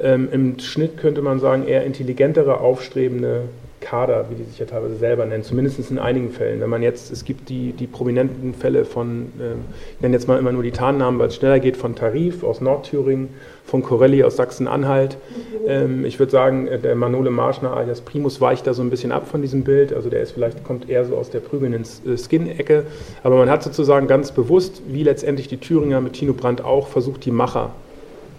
ähm, 0.00 0.28
im 0.32 0.58
Schnitt, 0.58 0.96
könnte 0.96 1.22
man 1.22 1.38
sagen, 1.38 1.68
eher 1.68 1.84
intelligentere, 1.84 2.58
aufstrebende 2.58 3.42
Kader, 3.82 4.26
wie 4.30 4.36
die 4.36 4.44
sich 4.44 4.58
ja 4.58 4.64
teilweise 4.64 4.96
selber 4.96 5.26
nennen, 5.26 5.42
zumindest 5.42 5.90
in 5.90 5.98
einigen 5.98 6.30
Fällen. 6.30 6.60
Wenn 6.60 6.70
man 6.70 6.82
jetzt, 6.82 7.12
es 7.12 7.24
gibt 7.24 7.50
die, 7.50 7.72
die 7.72 7.86
prominenten 7.86 8.54
Fälle 8.54 8.86
von, 8.86 9.32
ähm, 9.38 9.64
ich 9.96 10.00
nenne 10.00 10.14
jetzt 10.14 10.26
mal 10.26 10.38
immer 10.38 10.52
nur 10.52 10.62
die 10.62 10.70
Tarnnamen, 10.70 11.20
weil 11.20 11.28
es 11.28 11.36
schneller 11.36 11.60
geht, 11.60 11.76
von 11.76 11.94
Tarif 11.94 12.42
aus 12.42 12.60
Nordthüringen, 12.60 13.28
von 13.66 13.82
Corelli 13.82 14.24
aus 14.24 14.36
Sachsen-Anhalt. 14.36 15.18
Ähm, 15.66 16.04
ich 16.04 16.18
würde 16.18 16.32
sagen, 16.32 16.68
äh, 16.68 16.78
der 16.78 16.94
Manole 16.94 17.30
Marschner 17.30 17.76
alias 17.76 18.00
Primus 18.00 18.40
weicht 18.40 18.66
da 18.66 18.72
so 18.72 18.82
ein 18.82 18.90
bisschen 18.90 19.12
ab 19.12 19.28
von 19.28 19.42
diesem 19.42 19.64
Bild. 19.64 19.92
Also 19.92 20.08
der 20.08 20.22
ist 20.22 20.32
vielleicht, 20.32 20.64
kommt 20.64 20.88
eher 20.88 21.04
so 21.04 21.16
aus 21.16 21.30
der 21.30 21.40
prügelnden 21.40 21.82
äh, 21.82 22.16
Skin-Ecke. 22.16 22.84
Aber 23.22 23.36
man 23.36 23.50
hat 23.50 23.62
sozusagen 23.62 24.06
ganz 24.06 24.32
bewusst, 24.32 24.82
wie 24.88 25.02
letztendlich 25.02 25.48
die 25.48 25.58
Thüringer 25.58 26.00
mit 26.00 26.14
Tino 26.14 26.32
Brandt 26.32 26.64
auch, 26.64 26.88
versucht, 26.88 27.24
die 27.24 27.30
Macher 27.30 27.72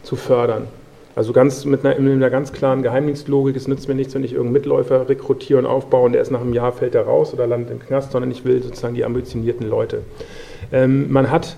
zu 0.04 0.16
fördern. 0.16 0.68
Also 1.16 1.32
ganz 1.32 1.66
mit 1.66 1.86
einer, 1.86 2.00
mit 2.00 2.14
einer, 2.14 2.30
ganz 2.30 2.54
klaren 2.54 2.82
Geheimdienstlogik, 2.82 3.56
es 3.56 3.68
nützt 3.68 3.88
mir 3.88 3.94
nichts, 3.94 4.16
wenn 4.16 4.24
ich 4.24 4.34
irgendeinen 4.34 4.54
Mitläufer 4.54 5.08
rekrutiere 5.08 5.60
und 5.60 5.66
aufbaue 5.66 6.06
und 6.06 6.14
der 6.14 6.22
ist 6.22 6.32
nach 6.32 6.42
einem 6.42 6.54
Jahr 6.54 6.72
fällt 6.72 6.96
er 6.96 7.04
raus 7.04 7.34
oder 7.34 7.46
landet 7.46 7.72
im 7.72 7.80
Knast, 7.80 8.12
sondern 8.12 8.32
ich 8.32 8.46
will 8.46 8.64
sozusagen 8.64 8.96
die 8.96 9.06
ambitionierten 9.06 9.70
Leute. 9.70 10.00
Ähm, 10.72 11.12
man 11.12 11.30
hat 11.30 11.58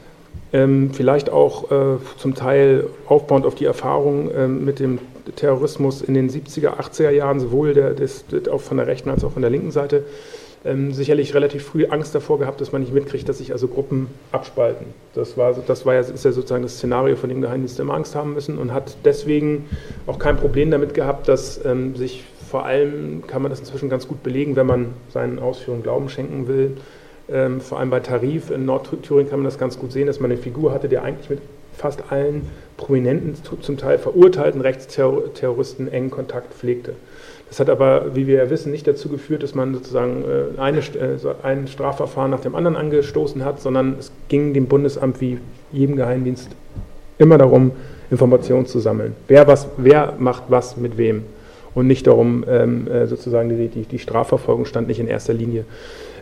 ähm, 0.51 0.91
vielleicht 0.93 1.29
auch 1.29 1.71
äh, 1.71 1.97
zum 2.17 2.35
Teil 2.35 2.87
aufbauend 3.07 3.45
auf 3.45 3.55
die 3.55 3.65
Erfahrung 3.65 4.29
ähm, 4.35 4.65
mit 4.65 4.79
dem 4.79 4.99
Terrorismus 5.35 6.01
in 6.01 6.13
den 6.13 6.29
70er, 6.29 6.77
80er 6.77 7.09
Jahren, 7.11 7.39
sowohl 7.39 7.73
der, 7.73 7.93
des, 7.93 8.25
auch 8.51 8.61
von 8.61 8.77
der 8.77 8.87
rechten 8.87 9.09
als 9.09 9.23
auch 9.23 9.31
von 9.31 9.41
der 9.41 9.51
linken 9.51 9.71
Seite, 9.71 10.03
ähm, 10.65 10.91
sicherlich 10.91 11.33
relativ 11.33 11.63
früh 11.63 11.85
Angst 11.85 12.15
davor 12.15 12.39
gehabt, 12.39 12.59
dass 12.59 12.71
man 12.71 12.81
nicht 12.81 12.93
mitkriegt, 12.93 13.29
dass 13.29 13.37
sich 13.37 13.51
also 13.51 13.67
Gruppen 13.67 14.07
abspalten. 14.31 14.87
Das, 15.13 15.37
war, 15.37 15.53
das 15.53 15.85
war 15.85 15.93
ja, 15.93 15.99
ist 16.01 16.25
ja 16.25 16.31
sozusagen 16.31 16.63
das 16.63 16.75
Szenario, 16.75 17.15
von 17.15 17.29
dem 17.29 17.41
Geheimdienste 17.41 17.83
immer 17.83 17.93
Angst 17.93 18.15
haben 18.15 18.33
müssen 18.33 18.57
und 18.57 18.73
hat 18.73 18.97
deswegen 19.05 19.69
auch 20.07 20.19
kein 20.19 20.37
Problem 20.37 20.71
damit 20.71 20.93
gehabt, 20.93 21.27
dass 21.27 21.63
ähm, 21.63 21.95
sich 21.95 22.23
vor 22.49 22.65
allem, 22.65 23.25
kann 23.27 23.41
man 23.41 23.49
das 23.49 23.59
inzwischen 23.59 23.89
ganz 23.89 24.07
gut 24.07 24.23
belegen, 24.23 24.55
wenn 24.55 24.67
man 24.67 24.93
seinen 25.13 25.39
Ausführungen 25.39 25.83
Glauben 25.83 26.09
schenken 26.09 26.47
will, 26.47 26.77
ähm, 27.27 27.59
vor 27.59 27.79
allem 27.79 27.89
bei 27.89 27.99
Tarif 27.99 28.51
in 28.51 28.65
Nordthüringen 28.65 29.29
kann 29.29 29.39
man 29.39 29.45
das 29.45 29.57
ganz 29.57 29.79
gut 29.79 29.91
sehen, 29.91 30.07
dass 30.07 30.19
man 30.19 30.31
eine 30.31 30.39
Figur 30.39 30.71
hatte, 30.71 30.87
der 30.87 31.03
eigentlich 31.03 31.29
mit 31.29 31.39
fast 31.73 32.11
allen 32.11 32.47
prominenten, 32.77 33.35
zum 33.61 33.77
Teil 33.77 33.97
verurteilten 33.97 34.61
Rechtsterroristen 34.61 35.91
engen 35.91 36.11
Kontakt 36.11 36.53
pflegte. 36.53 36.93
Das 37.55 37.61
hat 37.61 37.69
aber, 37.69 38.13
wie 38.13 38.27
wir 38.27 38.35
ja 38.35 38.49
wissen, 38.49 38.69
nicht 38.69 38.85
dazu 38.85 39.07
geführt, 39.07 39.41
dass 39.41 39.55
man 39.55 39.73
sozusagen 39.73 40.25
äh, 40.25 40.59
eine, 40.59 40.79
äh, 40.79 41.17
ein 41.41 41.69
Strafverfahren 41.69 42.29
nach 42.29 42.41
dem 42.41 42.53
anderen 42.53 42.75
angestoßen 42.75 43.45
hat, 43.45 43.61
sondern 43.61 43.95
es 43.97 44.11
ging 44.27 44.53
dem 44.53 44.65
Bundesamt 44.65 45.21
wie 45.21 45.37
jedem 45.71 45.95
Geheimdienst 45.95 46.49
immer 47.17 47.37
darum, 47.37 47.71
Informationen 48.11 48.65
zu 48.65 48.79
sammeln. 48.79 49.13
Wer, 49.29 49.47
was, 49.47 49.69
wer 49.77 50.15
macht 50.19 50.43
was 50.49 50.75
mit 50.75 50.97
wem? 50.97 51.23
Und 51.73 51.87
nicht 51.87 52.07
darum, 52.07 52.43
ähm, 52.45 52.89
äh, 52.91 53.07
sozusagen, 53.07 53.47
die, 53.47 53.69
die, 53.69 53.83
die 53.83 53.99
Strafverfolgung 53.99 54.65
stand 54.65 54.89
nicht 54.89 54.99
in 54.99 55.07
erster 55.07 55.33
Linie. 55.33 55.63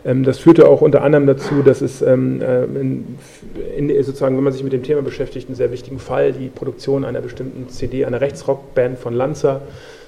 Ähm, 0.04 0.22
das 0.22 0.38
führte 0.38 0.68
auch 0.68 0.82
unter 0.82 1.02
anderem 1.02 1.26
dazu, 1.26 1.62
dass 1.64 1.80
es 1.80 2.00
ähm, 2.00 2.42
in, 3.76 3.90
in, 3.90 4.04
sozusagen, 4.04 4.36
wenn 4.36 4.44
man 4.44 4.52
sich 4.52 4.62
mit 4.62 4.72
dem 4.72 4.84
Thema 4.84 5.02
beschäftigt, 5.02 5.48
einen 5.48 5.56
sehr 5.56 5.72
wichtigen 5.72 5.98
Fall, 5.98 6.32
die 6.32 6.46
Produktion 6.46 7.04
einer 7.04 7.20
bestimmten 7.20 7.68
CD, 7.70 8.04
einer 8.04 8.20
Rechtsrockband 8.20 9.00
von 9.00 9.14
Lanza, 9.14 9.62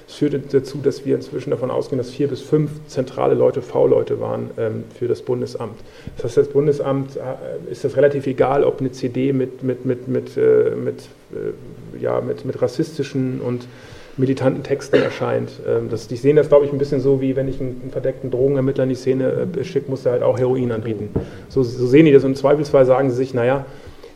das 0.07 0.15
führte 0.15 0.39
dazu, 0.39 0.79
dass 0.81 1.05
wir 1.05 1.15
inzwischen 1.15 1.49
davon 1.51 1.69
ausgehen, 1.69 1.97
dass 1.97 2.09
vier 2.09 2.29
bis 2.29 2.41
fünf 2.41 2.71
zentrale 2.87 3.35
Leute 3.35 3.61
V-Leute 3.61 4.21
waren 4.21 4.51
ähm, 4.57 4.85
für 4.97 5.09
das 5.09 5.21
Bundesamt. 5.21 5.75
Das 6.15 6.25
heißt, 6.25 6.37
das 6.37 6.47
Bundesamt 6.47 7.17
äh, 7.17 7.71
ist 7.71 7.83
das 7.83 7.97
relativ 7.97 8.25
egal, 8.25 8.63
ob 8.63 8.79
eine 8.79 8.91
CD 8.93 9.33
mit, 9.33 9.63
mit, 9.63 9.85
mit, 9.85 10.07
mit, 10.07 10.37
äh, 10.37 10.71
mit, 10.75 11.01
äh, 11.33 12.01
ja, 12.01 12.21
mit, 12.21 12.45
mit 12.45 12.61
rassistischen 12.61 13.41
und 13.41 13.67
militanten 14.15 14.63
Texten 14.63 14.95
erscheint. 14.95 15.51
Ähm, 15.67 15.89
das, 15.89 16.07
die 16.07 16.15
sehen 16.15 16.37
das, 16.37 16.47
glaube 16.47 16.65
ich, 16.65 16.71
ein 16.71 16.77
bisschen 16.77 17.01
so, 17.01 17.19
wie 17.19 17.35
wenn 17.35 17.49
ich 17.49 17.59
einen, 17.59 17.81
einen 17.81 17.91
verdeckten 17.91 18.31
Drogenermittler 18.31 18.83
in 18.83 18.89
die 18.89 18.95
Szene 18.95 19.49
äh, 19.59 19.63
schicke, 19.65 19.89
muss 19.91 20.05
er 20.05 20.13
halt 20.13 20.23
auch 20.23 20.39
Heroin 20.39 20.71
anbieten. 20.71 21.09
So, 21.49 21.63
so 21.63 21.85
sehen 21.85 22.05
die 22.05 22.13
das 22.13 22.23
und 22.23 22.31
im 22.31 22.35
Zweifelsfall 22.37 22.85
sagen 22.85 23.09
sie 23.09 23.17
sich, 23.17 23.33
naja, 23.33 23.65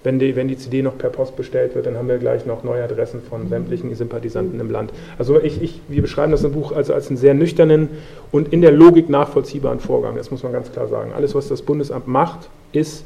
wenn 0.03 0.20
die, 0.20 0.36
wenn 0.36 0.48
die 0.48 0.58
CD 0.58 0.81
noch 0.81 0.98
per 0.98 1.10
Post 1.10 1.36
bestellt 1.36 1.75
wird, 1.75 1.86
dann 1.86 1.96
haben 1.96 2.08
wir 2.08 2.17
gleich 2.17 2.46
noch 2.46 2.63
neue 2.63 2.84
Adressen 2.84 3.22
von 3.22 3.48
sämtlichen 3.50 3.93
Sympathisanten 3.93 4.60
im 4.60 4.72
Land. 4.72 4.91
Also 5.17 5.39
ich, 5.41 5.62
ich, 5.62 5.81
wir 5.88 6.01
beschreiben 6.01 6.31
das 6.31 6.43
im 6.43 6.53
Buch 6.53 6.72
also 6.72 6.93
als 6.93 7.08
einen 7.08 7.17
sehr 7.17 7.34
nüchternen 7.34 7.89
und 8.31 8.51
in 8.51 8.62
der 8.62 8.72
Logik 8.72 9.10
nachvollziehbaren 9.10 9.79
Vorgang. 9.79 10.15
Das 10.15 10.31
muss 10.31 10.43
man 10.43 10.53
ganz 10.53 10.72
klar 10.72 10.88
sagen. 10.88 11.12
Alles, 11.15 11.36
was 11.36 11.48
das 11.48 11.62
Bundesamt 11.62 12.08
macht, 12.08 12.50
ist 12.72 13.05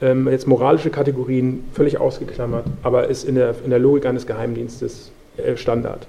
ähm, 0.00 0.28
jetzt 0.28 0.46
moralische 0.46 0.90
Kategorien 0.90 1.64
völlig 1.72 2.00
ausgeklammert, 2.00 2.64
aber 2.82 3.08
ist 3.08 3.24
in 3.24 3.34
der, 3.34 3.54
in 3.62 3.70
der 3.70 3.78
Logik 3.78 4.06
eines 4.06 4.26
Geheimdienstes 4.26 5.12
äh, 5.36 5.56
Standard. 5.56 6.06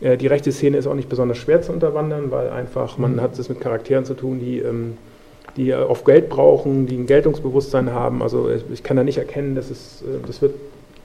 Äh, 0.00 0.18
die 0.18 0.26
rechte 0.26 0.52
Szene 0.52 0.76
ist 0.76 0.86
auch 0.86 0.94
nicht 0.94 1.08
besonders 1.08 1.38
schwer 1.38 1.62
zu 1.62 1.72
unterwandern, 1.72 2.30
weil 2.30 2.50
einfach 2.50 2.98
man 2.98 3.20
hat 3.20 3.38
es 3.38 3.48
mit 3.48 3.60
Charakteren 3.60 4.04
zu 4.04 4.14
tun, 4.14 4.40
die 4.40 4.58
ähm, 4.58 4.98
die 5.56 5.74
auf 5.74 6.04
Geld 6.04 6.28
brauchen, 6.28 6.86
die 6.86 6.96
ein 6.96 7.06
Geltungsbewusstsein 7.06 7.92
haben. 7.92 8.22
Also 8.22 8.50
ich 8.72 8.82
kann 8.82 8.96
da 8.96 9.04
nicht 9.04 9.18
erkennen, 9.18 9.54
dass 9.54 9.70
es, 9.70 10.02
äh, 10.02 10.26
das 10.26 10.42
wird, 10.42 10.54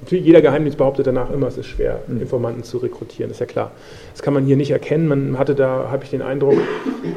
natürlich 0.02 0.26
jeder 0.26 0.42
Geheimdienst 0.42 0.78
behauptet 0.78 1.08
danach 1.08 1.30
immer, 1.30 1.48
es 1.48 1.58
ist 1.58 1.68
schwer, 1.68 2.02
mhm. 2.08 2.22
Informanten 2.22 2.64
zu 2.64 2.78
rekrutieren, 2.78 3.32
ist 3.32 3.40
ja 3.40 3.46
klar. 3.46 3.72
Das 4.14 4.22
kann 4.22 4.34
man 4.34 4.46
hier 4.46 4.58
nicht 4.58 4.72
erkennen. 4.72 5.08
Man 5.08 5.38
hatte 5.38 5.56
da, 5.56 5.90
habe 5.92 6.04
ich 6.04 6.10
den 6.10 6.22
Eindruck, 6.22 6.58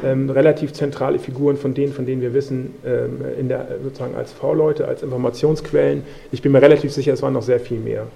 ähm, 0.03 0.29
relativ 0.29 0.73
zentrale 0.73 1.19
Figuren 1.19 1.57
von 1.57 1.73
denen, 1.73 1.93
von 1.93 2.05
denen 2.05 2.21
wir 2.21 2.33
wissen, 2.33 2.75
ähm, 2.85 3.21
in 3.39 3.49
der, 3.49 3.67
sozusagen 3.83 4.15
als 4.15 4.31
V-Leute, 4.31 4.87
als 4.87 5.03
Informationsquellen. 5.03 6.03
Ich 6.31 6.41
bin 6.41 6.51
mir 6.51 6.61
relativ 6.61 6.91
sicher, 6.91 7.13
es 7.13 7.21
waren 7.21 7.33
noch 7.33 7.43
sehr 7.43 7.59
viel 7.59 7.79
mehr. 7.79 8.07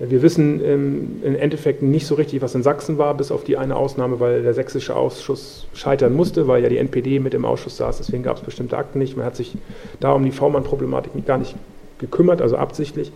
Wir 0.00 0.22
wissen 0.22 0.64
ähm, 0.64 1.22
im 1.24 1.34
Endeffekt 1.34 1.82
nicht 1.82 2.06
so 2.06 2.14
richtig, 2.14 2.40
was 2.40 2.54
in 2.54 2.62
Sachsen 2.62 2.98
war, 2.98 3.14
bis 3.14 3.32
auf 3.32 3.42
die 3.42 3.56
eine 3.56 3.74
Ausnahme, 3.74 4.20
weil 4.20 4.42
der 4.42 4.54
sächsische 4.54 4.94
Ausschuss 4.94 5.66
scheitern 5.74 6.14
musste, 6.14 6.46
weil 6.46 6.62
ja 6.62 6.68
die 6.68 6.78
NPD 6.78 7.18
mit 7.18 7.34
im 7.34 7.44
Ausschuss 7.44 7.78
saß, 7.78 7.98
deswegen 7.98 8.22
gab 8.22 8.36
es 8.36 8.42
bestimmte 8.42 8.78
Akten 8.78 9.00
nicht. 9.00 9.16
Man 9.16 9.26
hat 9.26 9.34
sich 9.34 9.56
da 9.98 10.12
um 10.12 10.24
die 10.24 10.30
V-Mann-Problematik 10.30 11.26
gar 11.26 11.38
nicht 11.38 11.56
gekümmert, 11.98 12.40
also 12.40 12.56
absichtlich. 12.56 13.10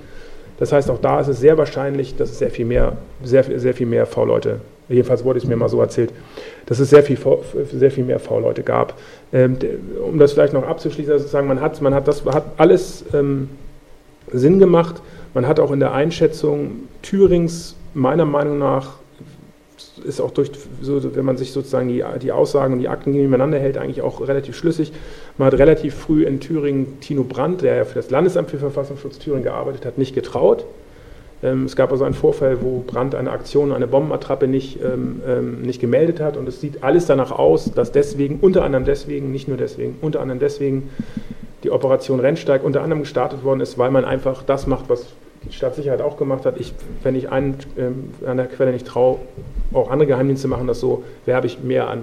Das 0.58 0.72
heißt, 0.72 0.90
auch 0.90 0.98
da 0.98 1.20
ist 1.20 1.28
es 1.28 1.38
sehr 1.38 1.56
wahrscheinlich, 1.56 2.16
dass 2.16 2.30
es 2.30 2.40
sehr 2.40 2.50
viel 2.50 2.64
mehr, 2.64 2.96
sehr, 3.22 3.44
sehr 3.60 3.74
viel 3.74 3.86
mehr 3.86 4.06
V-Leute, 4.06 4.60
jedenfalls 4.88 5.24
wurde 5.24 5.38
es 5.38 5.46
mir 5.46 5.56
mal 5.56 5.68
so 5.68 5.80
erzählt, 5.80 6.12
dass 6.66 6.80
es 6.80 6.90
sehr 6.90 7.04
viel, 7.04 7.18
sehr 7.72 7.92
viel 7.92 8.04
mehr 8.04 8.18
V-Leute 8.18 8.64
gab. 8.64 8.98
Ähm, 9.32 9.56
um 10.04 10.18
das 10.18 10.32
vielleicht 10.32 10.52
noch 10.52 10.66
abzuschließen, 10.66 11.12
also 11.12 11.22
sozusagen, 11.22 11.46
man 11.46 11.60
hat, 11.60 11.80
man 11.80 11.94
hat 11.94 12.08
das 12.08 12.24
hat 12.24 12.44
alles 12.56 13.04
ähm, 13.14 13.50
Sinn 14.32 14.58
gemacht 14.58 15.00
man 15.34 15.46
hat 15.46 15.60
auch 15.60 15.70
in 15.70 15.80
der 15.80 15.92
Einschätzung 15.92 16.88
Thürings 17.02 17.74
meiner 17.94 18.24
Meinung 18.24 18.58
nach 18.58 18.94
ist 20.04 20.20
auch 20.20 20.30
durch, 20.30 20.50
so, 20.80 21.14
wenn 21.14 21.24
man 21.24 21.36
sich 21.36 21.52
sozusagen 21.52 21.88
die, 21.88 22.04
die 22.20 22.32
Aussagen 22.32 22.74
und 22.74 22.78
die 22.80 22.88
Akten 22.88 23.12
nebeneinander 23.12 23.58
hält, 23.58 23.78
eigentlich 23.78 24.02
auch 24.02 24.26
relativ 24.26 24.56
schlüssig. 24.56 24.92
Man 25.38 25.46
hat 25.46 25.58
relativ 25.58 25.94
früh 25.94 26.24
in 26.24 26.40
Thüringen 26.40 27.00
Tino 27.00 27.24
Brandt, 27.24 27.62
der 27.62 27.76
ja 27.76 27.84
für 27.84 27.96
das 27.96 28.10
Landesamt 28.10 28.50
für 28.50 28.58
Verfassungsschutz 28.58 29.18
Thüringen 29.18 29.44
gearbeitet 29.44 29.84
hat, 29.84 29.98
nicht 29.98 30.14
getraut. 30.14 30.64
Ähm, 31.42 31.64
es 31.64 31.76
gab 31.76 31.90
also 31.90 32.04
einen 32.04 32.14
Vorfall, 32.14 32.62
wo 32.62 32.80
Brandt 32.86 33.14
eine 33.14 33.30
Aktion, 33.30 33.72
eine 33.72 33.86
Bombenattrappe 33.86 34.46
nicht, 34.46 34.78
ähm, 34.82 35.20
ähm, 35.26 35.62
nicht 35.62 35.80
gemeldet 35.80 36.20
hat 36.20 36.36
und 36.36 36.48
es 36.48 36.60
sieht 36.60 36.82
alles 36.82 37.06
danach 37.06 37.32
aus, 37.32 37.72
dass 37.72 37.92
deswegen, 37.92 38.38
unter 38.40 38.64
anderem 38.64 38.84
deswegen, 38.84 39.32
nicht 39.32 39.48
nur 39.48 39.56
deswegen, 39.56 39.96
unter 40.00 40.20
anderem 40.20 40.38
deswegen 40.38 40.90
die 41.64 41.70
Operation 41.70 42.20
Rennsteig 42.20 42.64
unter 42.64 42.82
anderem 42.82 43.02
gestartet 43.02 43.44
worden 43.44 43.60
ist, 43.60 43.78
weil 43.78 43.90
man 43.90 44.04
einfach 44.04 44.42
das 44.42 44.66
macht, 44.66 44.88
was 44.88 45.06
Staatssicherheit 45.52 46.00
auch 46.00 46.16
gemacht 46.16 46.46
hat. 46.46 46.58
Ich, 46.58 46.72
wenn 47.02 47.14
ich 47.14 47.30
einen, 47.30 47.56
an 48.26 48.36
der 48.36 48.46
Quelle 48.46 48.72
nicht 48.72 48.86
traue, 48.86 49.18
auch 49.72 49.90
andere 49.90 50.06
Geheimdienste 50.06 50.48
machen 50.48 50.66
das 50.66 50.80
so, 50.80 51.04
werbe 51.26 51.46
ich 51.46 51.62
mehr 51.62 51.88
an. 51.88 52.02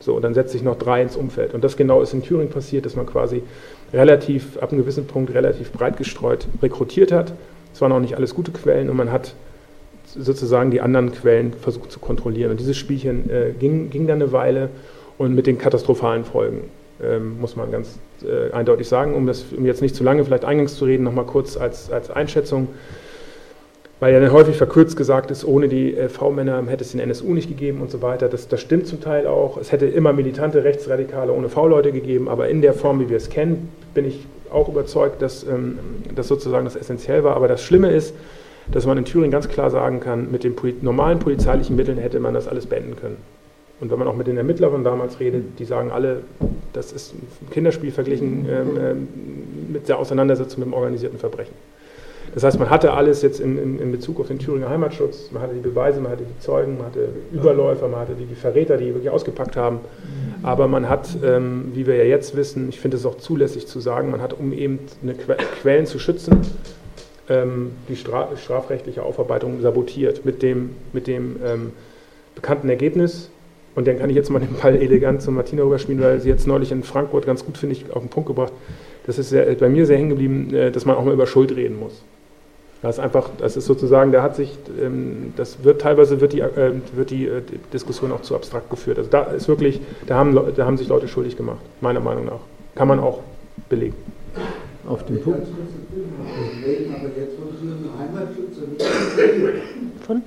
So, 0.00 0.14
und 0.14 0.22
dann 0.22 0.34
setze 0.34 0.56
ich 0.56 0.62
noch 0.62 0.78
drei 0.78 1.02
ins 1.02 1.16
Umfeld. 1.16 1.54
Und 1.54 1.64
das 1.64 1.76
genau 1.76 2.02
ist 2.02 2.12
in 2.12 2.22
Thüringen 2.22 2.50
passiert, 2.50 2.86
dass 2.86 2.94
man 2.94 3.06
quasi 3.06 3.42
relativ, 3.92 4.56
ab 4.58 4.70
einem 4.70 4.80
gewissen 4.80 5.06
Punkt 5.06 5.34
relativ 5.34 5.72
breit 5.72 5.96
gestreut 5.96 6.46
rekrutiert 6.62 7.10
hat. 7.10 7.32
Es 7.74 7.80
waren 7.80 7.92
auch 7.92 8.00
nicht 8.00 8.16
alles 8.16 8.34
gute 8.34 8.52
Quellen 8.52 8.90
und 8.90 8.96
man 8.96 9.10
hat 9.10 9.34
sozusagen 10.06 10.70
die 10.70 10.80
anderen 10.80 11.12
Quellen 11.12 11.52
versucht 11.52 11.92
zu 11.92 11.98
kontrollieren. 11.98 12.50
Und 12.50 12.60
dieses 12.60 12.76
Spielchen 12.76 13.28
äh, 13.28 13.52
ging, 13.58 13.90
ging 13.90 14.06
dann 14.06 14.22
eine 14.22 14.32
Weile 14.32 14.70
und 15.18 15.34
mit 15.34 15.46
den 15.46 15.58
katastrophalen 15.58 16.24
Folgen, 16.24 16.64
ähm, 17.02 17.40
muss 17.40 17.56
man 17.56 17.70
ganz 17.70 17.98
äh, 18.22 18.52
eindeutig 18.52 18.88
sagen, 18.88 19.14
um, 19.14 19.26
das, 19.26 19.44
um 19.56 19.64
jetzt 19.64 19.82
nicht 19.82 19.94
zu 19.94 20.04
lange 20.04 20.24
vielleicht 20.24 20.44
eingangs 20.44 20.76
zu 20.76 20.84
reden, 20.84 21.04
nochmal 21.04 21.26
kurz 21.26 21.56
als, 21.56 21.90
als 21.90 22.10
Einschätzung. 22.10 22.68
Weil 24.00 24.12
ja 24.12 24.20
dann 24.20 24.32
häufig 24.32 24.56
verkürzt 24.56 24.96
gesagt 24.96 25.32
ist, 25.32 25.44
ohne 25.44 25.68
die 25.68 25.96
äh, 25.96 26.08
V-Männer 26.08 26.64
hätte 26.66 26.84
es 26.84 26.92
den 26.92 27.00
NSU 27.00 27.34
nicht 27.34 27.48
gegeben 27.48 27.80
und 27.80 27.90
so 27.90 28.00
weiter. 28.00 28.28
Das, 28.28 28.46
das 28.46 28.60
stimmt 28.60 28.86
zum 28.86 29.00
Teil 29.00 29.26
auch. 29.26 29.56
Es 29.56 29.72
hätte 29.72 29.86
immer 29.86 30.12
militante 30.12 30.62
Rechtsradikale 30.62 31.32
ohne 31.32 31.48
V-Leute 31.48 31.90
gegeben, 31.90 32.28
aber 32.28 32.48
in 32.48 32.62
der 32.62 32.74
Form, 32.74 33.00
wie 33.00 33.08
wir 33.08 33.16
es 33.16 33.28
kennen, 33.28 33.70
bin 33.94 34.04
ich 34.04 34.26
auch 34.50 34.68
überzeugt, 34.68 35.20
dass 35.20 35.44
ähm, 35.44 35.78
das 36.14 36.28
sozusagen 36.28 36.64
das 36.64 36.76
essentiell 36.76 37.24
war. 37.24 37.34
Aber 37.34 37.48
das 37.48 37.62
Schlimme 37.62 37.90
ist, 37.90 38.14
dass 38.70 38.86
man 38.86 38.98
in 38.98 39.04
Thüringen 39.04 39.30
ganz 39.30 39.48
klar 39.48 39.70
sagen 39.70 40.00
kann, 40.00 40.30
mit 40.30 40.44
den 40.44 40.54
normalen 40.82 41.18
polizeilichen 41.18 41.74
Mitteln 41.74 41.98
hätte 41.98 42.20
man 42.20 42.34
das 42.34 42.46
alles 42.46 42.66
beenden 42.66 42.96
können. 42.96 43.16
Und 43.80 43.90
wenn 43.90 43.98
man 43.98 44.08
auch 44.08 44.16
mit 44.16 44.26
den 44.26 44.36
Ermittlern 44.36 44.82
damals 44.82 45.20
redet, 45.20 45.58
die 45.58 45.64
sagen 45.64 45.90
alle, 45.90 46.22
das 46.72 46.92
ist 46.92 47.14
ein 47.14 47.50
Kinderspiel 47.50 47.92
verglichen 47.92 48.46
ähm, 48.48 48.78
ähm, 48.80 49.08
mit 49.72 49.88
der 49.88 49.98
Auseinandersetzung 49.98 50.60
mit 50.60 50.68
dem 50.68 50.74
organisierten 50.74 51.18
Verbrechen. 51.18 51.54
Das 52.34 52.44
heißt, 52.44 52.58
man 52.58 52.68
hatte 52.68 52.92
alles 52.92 53.22
jetzt 53.22 53.40
in, 53.40 53.56
in, 53.58 53.78
in, 53.80 53.90
Bezug 53.90 54.20
auf 54.20 54.28
den 54.28 54.38
Thüringer 54.38 54.68
Heimatschutz, 54.68 55.30
man 55.32 55.42
hatte 55.42 55.54
die 55.54 55.60
Beweise, 55.60 56.00
man 56.00 56.12
hatte 56.12 56.24
die 56.24 56.38
Zeugen, 56.40 56.76
man 56.76 56.86
hatte 56.86 57.08
Überläufer, 57.32 57.88
man 57.88 58.00
hatte 58.00 58.14
die, 58.14 58.26
die 58.26 58.34
Verräter, 58.34 58.76
die 58.76 58.94
wirklich 58.94 59.10
ausgepackt 59.10 59.56
haben. 59.56 59.80
Aber 60.42 60.68
man 60.68 60.88
hat, 60.88 61.08
ähm, 61.24 61.72
wie 61.74 61.86
wir 61.86 61.96
ja 61.96 62.04
jetzt 62.04 62.36
wissen, 62.36 62.68
ich 62.68 62.80
finde 62.80 62.96
es 62.96 63.06
auch 63.06 63.16
zulässig 63.16 63.66
zu 63.66 63.80
sagen, 63.80 64.10
man 64.10 64.20
hat, 64.20 64.38
um 64.38 64.52
eben 64.52 64.80
eine 65.02 65.14
que 65.14 65.36
Quellen 65.60 65.86
zu 65.86 65.98
schützen, 65.98 66.42
ähm, 67.28 67.72
die 67.88 67.96
stra 67.96 68.28
strafrechtliche 68.36 69.02
Aufarbeitung 69.02 69.60
sabotiert 69.60 70.24
mit 70.24 70.42
dem, 70.42 70.76
mit 70.92 71.06
dem 71.06 71.36
ähm, 71.44 71.72
bekannten 72.34 72.68
Ergebnis. 72.68 73.30
Und 73.78 73.86
dann 73.86 73.96
kann 73.96 74.10
ich 74.10 74.16
jetzt 74.16 74.28
mal 74.28 74.40
den 74.40 74.54
Ball 74.60 74.74
elegant 74.74 75.22
zu 75.22 75.30
Martina 75.30 75.62
rüberspielen, 75.62 76.02
weil 76.02 76.20
sie 76.20 76.28
jetzt 76.28 76.48
neulich 76.48 76.72
in 76.72 76.82
Frankfurt 76.82 77.26
ganz 77.26 77.44
gut, 77.44 77.56
finde 77.56 77.76
ich, 77.76 77.92
auf 77.92 78.02
den 78.02 78.08
Punkt 78.08 78.26
gebracht. 78.26 78.52
Das 79.06 79.20
ist 79.20 79.28
sehr, 79.28 79.44
bei 79.54 79.68
mir 79.68 79.86
sehr 79.86 79.96
hängen 79.96 80.08
geblieben, 80.08 80.52
äh, 80.52 80.72
dass 80.72 80.84
man 80.84 80.96
auch 80.96 81.04
mal 81.04 81.14
über 81.14 81.28
Schuld 81.28 81.54
reden 81.54 81.78
muss. 81.78 82.02
Das 82.82 82.96
ist 82.96 83.00
einfach, 83.00 83.30
das 83.38 83.56
ist 83.56 83.66
sozusagen, 83.66 84.10
da 84.10 84.20
hat 84.20 84.34
sich, 84.34 84.58
ähm, 84.82 85.32
das 85.36 85.62
wird 85.62 85.80
teilweise 85.80 86.20
wird 86.20 86.32
die, 86.32 86.40
äh, 86.40 86.72
wird 86.92 87.10
die 87.10 87.28
äh, 87.28 87.40
Diskussion 87.72 88.10
auch 88.10 88.22
zu 88.22 88.34
abstrakt 88.34 88.68
geführt. 88.68 88.98
Also 88.98 89.10
da 89.10 89.22
ist 89.22 89.46
wirklich, 89.46 89.80
da 90.08 90.16
haben, 90.16 90.36
da 90.56 90.66
haben 90.66 90.76
sich 90.76 90.88
Leute 90.88 91.06
schuldig 91.06 91.36
gemacht, 91.36 91.60
meiner 91.80 92.00
Meinung 92.00 92.24
nach. 92.24 92.40
Kann 92.74 92.88
man 92.88 92.98
auch 92.98 93.20
belegen. 93.68 93.94
Auf 94.88 95.06
den 95.06 95.22
Punkt. 95.22 95.46
Von? 100.04 100.22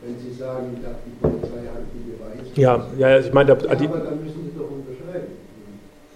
Wenn 0.00 0.14
Sie 0.18 0.32
sagen, 0.38 0.76
die 0.80 1.20
Polizei 1.20 1.66
hat 1.68 1.82
die. 1.92 1.97
Ja, 2.58 2.86
ja, 2.98 3.18
ich 3.20 3.32
meine, 3.32 3.50
ja, 3.50 3.56
Sie 3.56 3.86
doch 3.86 4.70
unterscheiden. 4.70 5.28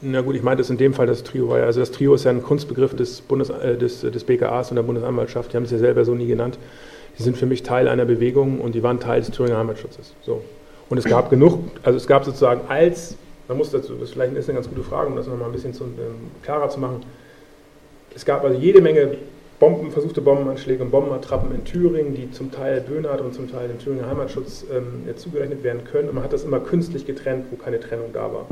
Na 0.01 0.21
gut, 0.23 0.35
ich 0.35 0.43
meinte 0.43 0.63
es 0.63 0.71
in 0.71 0.77
dem 0.77 0.93
Fall 0.93 1.07
das 1.07 1.23
Trio 1.23 1.49
war 1.49 1.61
ja, 1.61 1.67
also 1.67 1.79
das 1.79 1.93
Trio 1.93 2.15
ist 2.15 2.25
ja 2.25 2.33
ein 2.33 2.43
Kunstbegriff 2.43 2.97
des, 2.97 3.21
Bundes, 3.21 3.51
äh, 3.51 3.77
des, 3.77 4.01
des 4.01 4.25
BKAs 4.25 4.71
und 4.71 4.77
der 4.77 4.83
Bundesanwaltschaft, 4.83 5.53
die 5.53 5.57
haben 5.57 5.65
es 5.65 5.71
ja 5.71 5.79
selber 5.79 6.05
so 6.05 6.15
nie 6.15 6.27
genannt. 6.27 6.59
Die 7.17 7.23
sind 7.23 7.37
für 7.37 7.47
mich 7.47 7.63
Teil 7.63 7.87
einer 7.87 8.05
Bewegung 8.05 8.61
und 8.61 8.75
die 8.75 8.83
waren 8.83 8.99
Teil 8.99 9.21
des 9.21 9.31
Thüringer 9.31 9.59
Heimatschutzes. 9.59 10.15
So. 10.23 10.43
Und 10.91 10.99
es 10.99 11.05
gab 11.05 11.31
genug, 11.31 11.61
also 11.85 11.97
es 11.97 12.09
gab 12.09 12.25
sozusagen 12.25 12.63
als, 12.69 13.17
man 13.47 13.57
muss 13.57 13.71
dazu, 13.71 13.95
das 14.01 14.11
vielleicht 14.11 14.35
ist 14.35 14.49
eine 14.49 14.57
ganz 14.57 14.69
gute 14.69 14.83
Frage, 14.83 15.09
um 15.11 15.17
das 15.17 15.29
nochmal 15.29 15.49
ein 15.49 15.53
bisschen 15.53 15.75
zu, 15.75 15.85
ähm, 15.85 16.31
klarer 16.43 16.69
zu 16.71 16.81
machen, 16.81 17.05
es 18.15 18.25
gab 18.25 18.45
also 18.45 18.59
jede 18.59 18.81
Menge 18.81 19.17
Bomben, 19.63 19.93
versuchte 19.93 20.21
Bombenanschläge 20.21 20.83
und 20.83 20.91
Bombenattrappen 20.91 21.55
in 21.55 21.65
Thüringen, 21.65 22.17
die 22.17 22.29
zum 22.33 22.51
Teil 22.51 22.81
Böhnhardt 22.81 23.21
und 23.21 23.33
zum 23.33 23.49
Teil 23.49 23.69
dem 23.69 23.79
Thüringer 23.79 24.09
Heimatschutz 24.09 24.67
ähm, 24.75 25.05
zugerechnet 25.15 25.63
werden 25.63 25.85
können. 25.85 26.09
Und 26.09 26.17
man 26.17 26.25
hat 26.25 26.33
das 26.33 26.43
immer 26.43 26.59
künstlich 26.59 27.07
getrennt, 27.07 27.45
wo 27.53 27.55
keine 27.55 27.79
Trennung 27.79 28.07
da 28.13 28.23
war. 28.23 28.47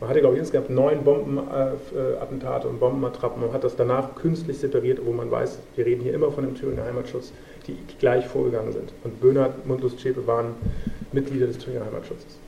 Man 0.00 0.08
hatte, 0.08 0.20
glaube 0.20 0.36
ich, 0.36 0.40
insgesamt 0.40 0.70
neun 0.70 1.04
Bombenattentate 1.04 2.68
und 2.68 2.80
Bombenattrappen. 2.80 3.42
Man 3.42 3.52
hat 3.52 3.64
das 3.64 3.76
danach 3.76 4.14
künstlich 4.14 4.56
separiert, 4.56 4.98
wo 5.04 5.12
man 5.12 5.30
weiß, 5.30 5.58
wir 5.74 5.84
reden 5.84 6.00
hier 6.00 6.14
immer 6.14 6.30
von 6.30 6.42
dem 6.42 6.54
Thüringer 6.54 6.86
Heimatschutz, 6.86 7.32
die 7.66 7.76
gleich 7.98 8.26
vorgegangen 8.26 8.72
sind. 8.72 8.94
Und 9.04 9.20
Böhnhardt, 9.20 9.66
Mundus, 9.66 9.98
Zschäpe 9.98 10.26
waren 10.26 10.54
Mitglieder 11.12 11.48
des 11.48 11.58
Thüringer 11.58 11.84
Heimatschutzes. 11.84 12.38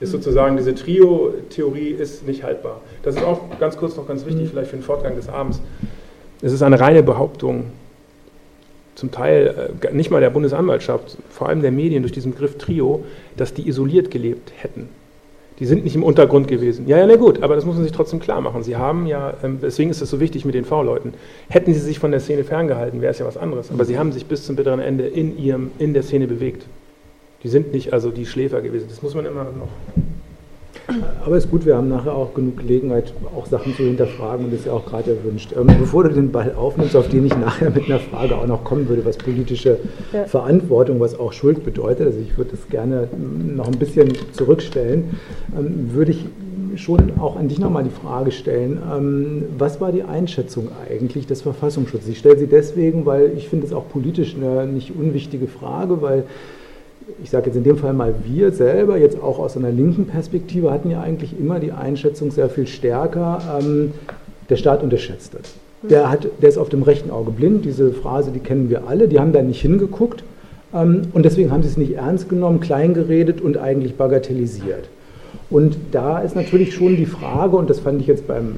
Ist 0.00 0.10
sozusagen 0.10 0.56
diese 0.56 0.74
Trio-Theorie 0.74 1.90
ist 1.90 2.26
nicht 2.26 2.42
haltbar. 2.42 2.80
Das 3.04 3.14
ist 3.14 3.22
auch 3.22 3.60
ganz 3.60 3.76
kurz 3.76 3.96
noch 3.96 4.08
ganz 4.08 4.26
wichtig, 4.26 4.48
vielleicht 4.50 4.70
für 4.70 4.76
den 4.76 4.82
Fortgang 4.82 5.14
des 5.14 5.28
Abends. 5.28 5.60
Es 6.44 6.52
ist 6.52 6.62
eine 6.62 6.78
reine 6.78 7.02
Behauptung, 7.02 7.64
zum 8.96 9.10
Teil 9.10 9.72
äh, 9.82 9.94
nicht 9.94 10.10
mal 10.10 10.20
der 10.20 10.28
Bundesanwaltschaft, 10.28 11.16
vor 11.30 11.48
allem 11.48 11.62
der 11.62 11.72
Medien 11.72 12.02
durch 12.02 12.12
diesen 12.12 12.32
Begriff 12.32 12.58
Trio, 12.58 13.02
dass 13.34 13.54
die 13.54 13.66
isoliert 13.66 14.10
gelebt 14.10 14.52
hätten. 14.54 14.90
Die 15.58 15.64
sind 15.64 15.84
nicht 15.84 15.94
im 15.94 16.02
Untergrund 16.02 16.46
gewesen. 16.46 16.86
Ja, 16.86 16.98
ja, 16.98 17.06
na 17.06 17.16
gut, 17.16 17.42
aber 17.42 17.54
das 17.54 17.64
muss 17.64 17.76
man 17.76 17.84
sich 17.84 17.92
trotzdem 17.92 18.20
klar 18.20 18.42
machen. 18.42 18.62
Sie 18.62 18.76
haben 18.76 19.06
ja, 19.06 19.32
ähm, 19.42 19.60
deswegen 19.62 19.88
ist 19.88 20.02
es 20.02 20.10
so 20.10 20.20
wichtig 20.20 20.44
mit 20.44 20.54
den 20.54 20.66
V-Leuten. 20.66 21.14
Hätten 21.48 21.72
sie 21.72 21.80
sich 21.80 21.98
von 21.98 22.10
der 22.10 22.20
Szene 22.20 22.44
ferngehalten, 22.44 23.00
wäre 23.00 23.12
es 23.12 23.20
ja 23.20 23.24
was 23.24 23.38
anderes. 23.38 23.70
Aber 23.70 23.86
sie 23.86 23.98
haben 23.98 24.12
sich 24.12 24.26
bis 24.26 24.44
zum 24.44 24.54
bitteren 24.54 24.80
Ende 24.80 25.06
in, 25.06 25.38
ihrem, 25.38 25.70
in 25.78 25.94
der 25.94 26.02
Szene 26.02 26.26
bewegt. 26.26 26.66
Die 27.42 27.48
sind 27.48 27.72
nicht 27.72 27.94
also 27.94 28.10
die 28.10 28.26
Schläfer 28.26 28.60
gewesen. 28.60 28.86
Das 28.90 29.00
muss 29.00 29.14
man 29.14 29.24
immer 29.24 29.44
noch 29.44 29.68
aber 31.24 31.36
ist 31.36 31.50
gut, 31.50 31.64
wir 31.64 31.76
haben 31.76 31.88
nachher 31.88 32.14
auch 32.14 32.34
genug 32.34 32.58
Gelegenheit, 32.58 33.12
auch 33.36 33.46
Sachen 33.46 33.74
zu 33.74 33.84
hinterfragen 33.84 34.46
und 34.46 34.52
das 34.52 34.60
ist 34.60 34.66
ja 34.66 34.72
auch 34.72 34.84
gerade 34.84 35.12
erwünscht. 35.12 35.52
Ähm, 35.56 35.66
bevor 35.78 36.04
du 36.04 36.10
den 36.10 36.30
Ball 36.30 36.52
aufnimmst, 36.54 36.94
auf 36.96 37.08
den 37.08 37.26
ich 37.26 37.36
nachher 37.36 37.70
mit 37.70 37.86
einer 37.86 37.98
Frage 37.98 38.36
auch 38.36 38.46
noch 38.46 38.64
kommen 38.64 38.88
würde, 38.88 39.04
was 39.04 39.16
politische 39.16 39.78
ja. 40.12 40.24
Verantwortung, 40.24 41.00
was 41.00 41.18
auch 41.18 41.32
Schuld 41.32 41.64
bedeutet, 41.64 42.06
also 42.06 42.18
ich 42.20 42.36
würde 42.36 42.52
das 42.52 42.68
gerne 42.68 43.08
noch 43.54 43.66
ein 43.66 43.78
bisschen 43.78 44.12
zurückstellen, 44.32 45.18
ähm, 45.58 45.90
würde 45.94 46.12
ich 46.12 46.26
schon 46.76 47.18
auch 47.18 47.36
an 47.36 47.48
dich 47.48 47.58
nochmal 47.58 47.84
die 47.84 47.90
Frage 47.90 48.32
stellen, 48.32 48.80
ähm, 48.92 49.44
was 49.56 49.80
war 49.80 49.92
die 49.92 50.02
Einschätzung 50.02 50.68
eigentlich 50.88 51.26
des 51.26 51.42
Verfassungsschutzes? 51.42 52.08
Ich 52.08 52.18
stelle 52.18 52.38
sie 52.38 52.46
deswegen, 52.46 53.06
weil 53.06 53.32
ich 53.36 53.48
finde 53.48 53.66
es 53.66 53.72
auch 53.72 53.88
politisch 53.88 54.34
eine 54.34 54.66
nicht 54.66 54.92
unwichtige 54.94 55.46
Frage, 55.46 56.02
weil 56.02 56.24
ich 57.22 57.30
sage 57.30 57.46
jetzt 57.46 57.56
in 57.56 57.64
dem 57.64 57.76
Fall 57.76 57.92
mal 57.92 58.14
wir 58.24 58.52
selber, 58.52 58.96
jetzt 58.96 59.20
auch 59.20 59.38
aus 59.38 59.56
einer 59.56 59.70
linken 59.70 60.06
Perspektive, 60.06 60.70
hatten 60.70 60.90
ja 60.90 61.00
eigentlich 61.00 61.38
immer 61.38 61.60
die 61.60 61.72
Einschätzung 61.72 62.30
sehr 62.30 62.48
viel 62.48 62.66
stärker, 62.66 63.60
ähm, 63.60 63.92
der 64.48 64.56
Staat 64.56 64.82
unterschätzt 64.82 65.34
das. 65.34 65.54
Der, 65.88 66.10
hat, 66.10 66.26
der 66.40 66.48
ist 66.48 66.56
auf 66.56 66.70
dem 66.70 66.82
rechten 66.82 67.10
Auge 67.10 67.30
blind, 67.30 67.64
diese 67.64 67.92
Phrase, 67.92 68.30
die 68.30 68.40
kennen 68.40 68.70
wir 68.70 68.88
alle, 68.88 69.06
die 69.06 69.20
haben 69.20 69.32
da 69.32 69.42
nicht 69.42 69.60
hingeguckt 69.60 70.24
ähm, 70.72 71.02
und 71.12 71.24
deswegen 71.24 71.50
haben 71.50 71.62
sie 71.62 71.68
es 71.68 71.76
nicht 71.76 71.92
ernst 71.92 72.28
genommen, 72.28 72.60
kleingeredet 72.60 73.40
und 73.40 73.58
eigentlich 73.58 73.94
bagatellisiert. 73.96 74.88
Und 75.50 75.76
da 75.92 76.20
ist 76.20 76.34
natürlich 76.34 76.74
schon 76.74 76.96
die 76.96 77.06
Frage, 77.06 77.56
und 77.56 77.68
das 77.68 77.80
fand 77.80 78.00
ich 78.00 78.06
jetzt 78.06 78.26
beim 78.26 78.54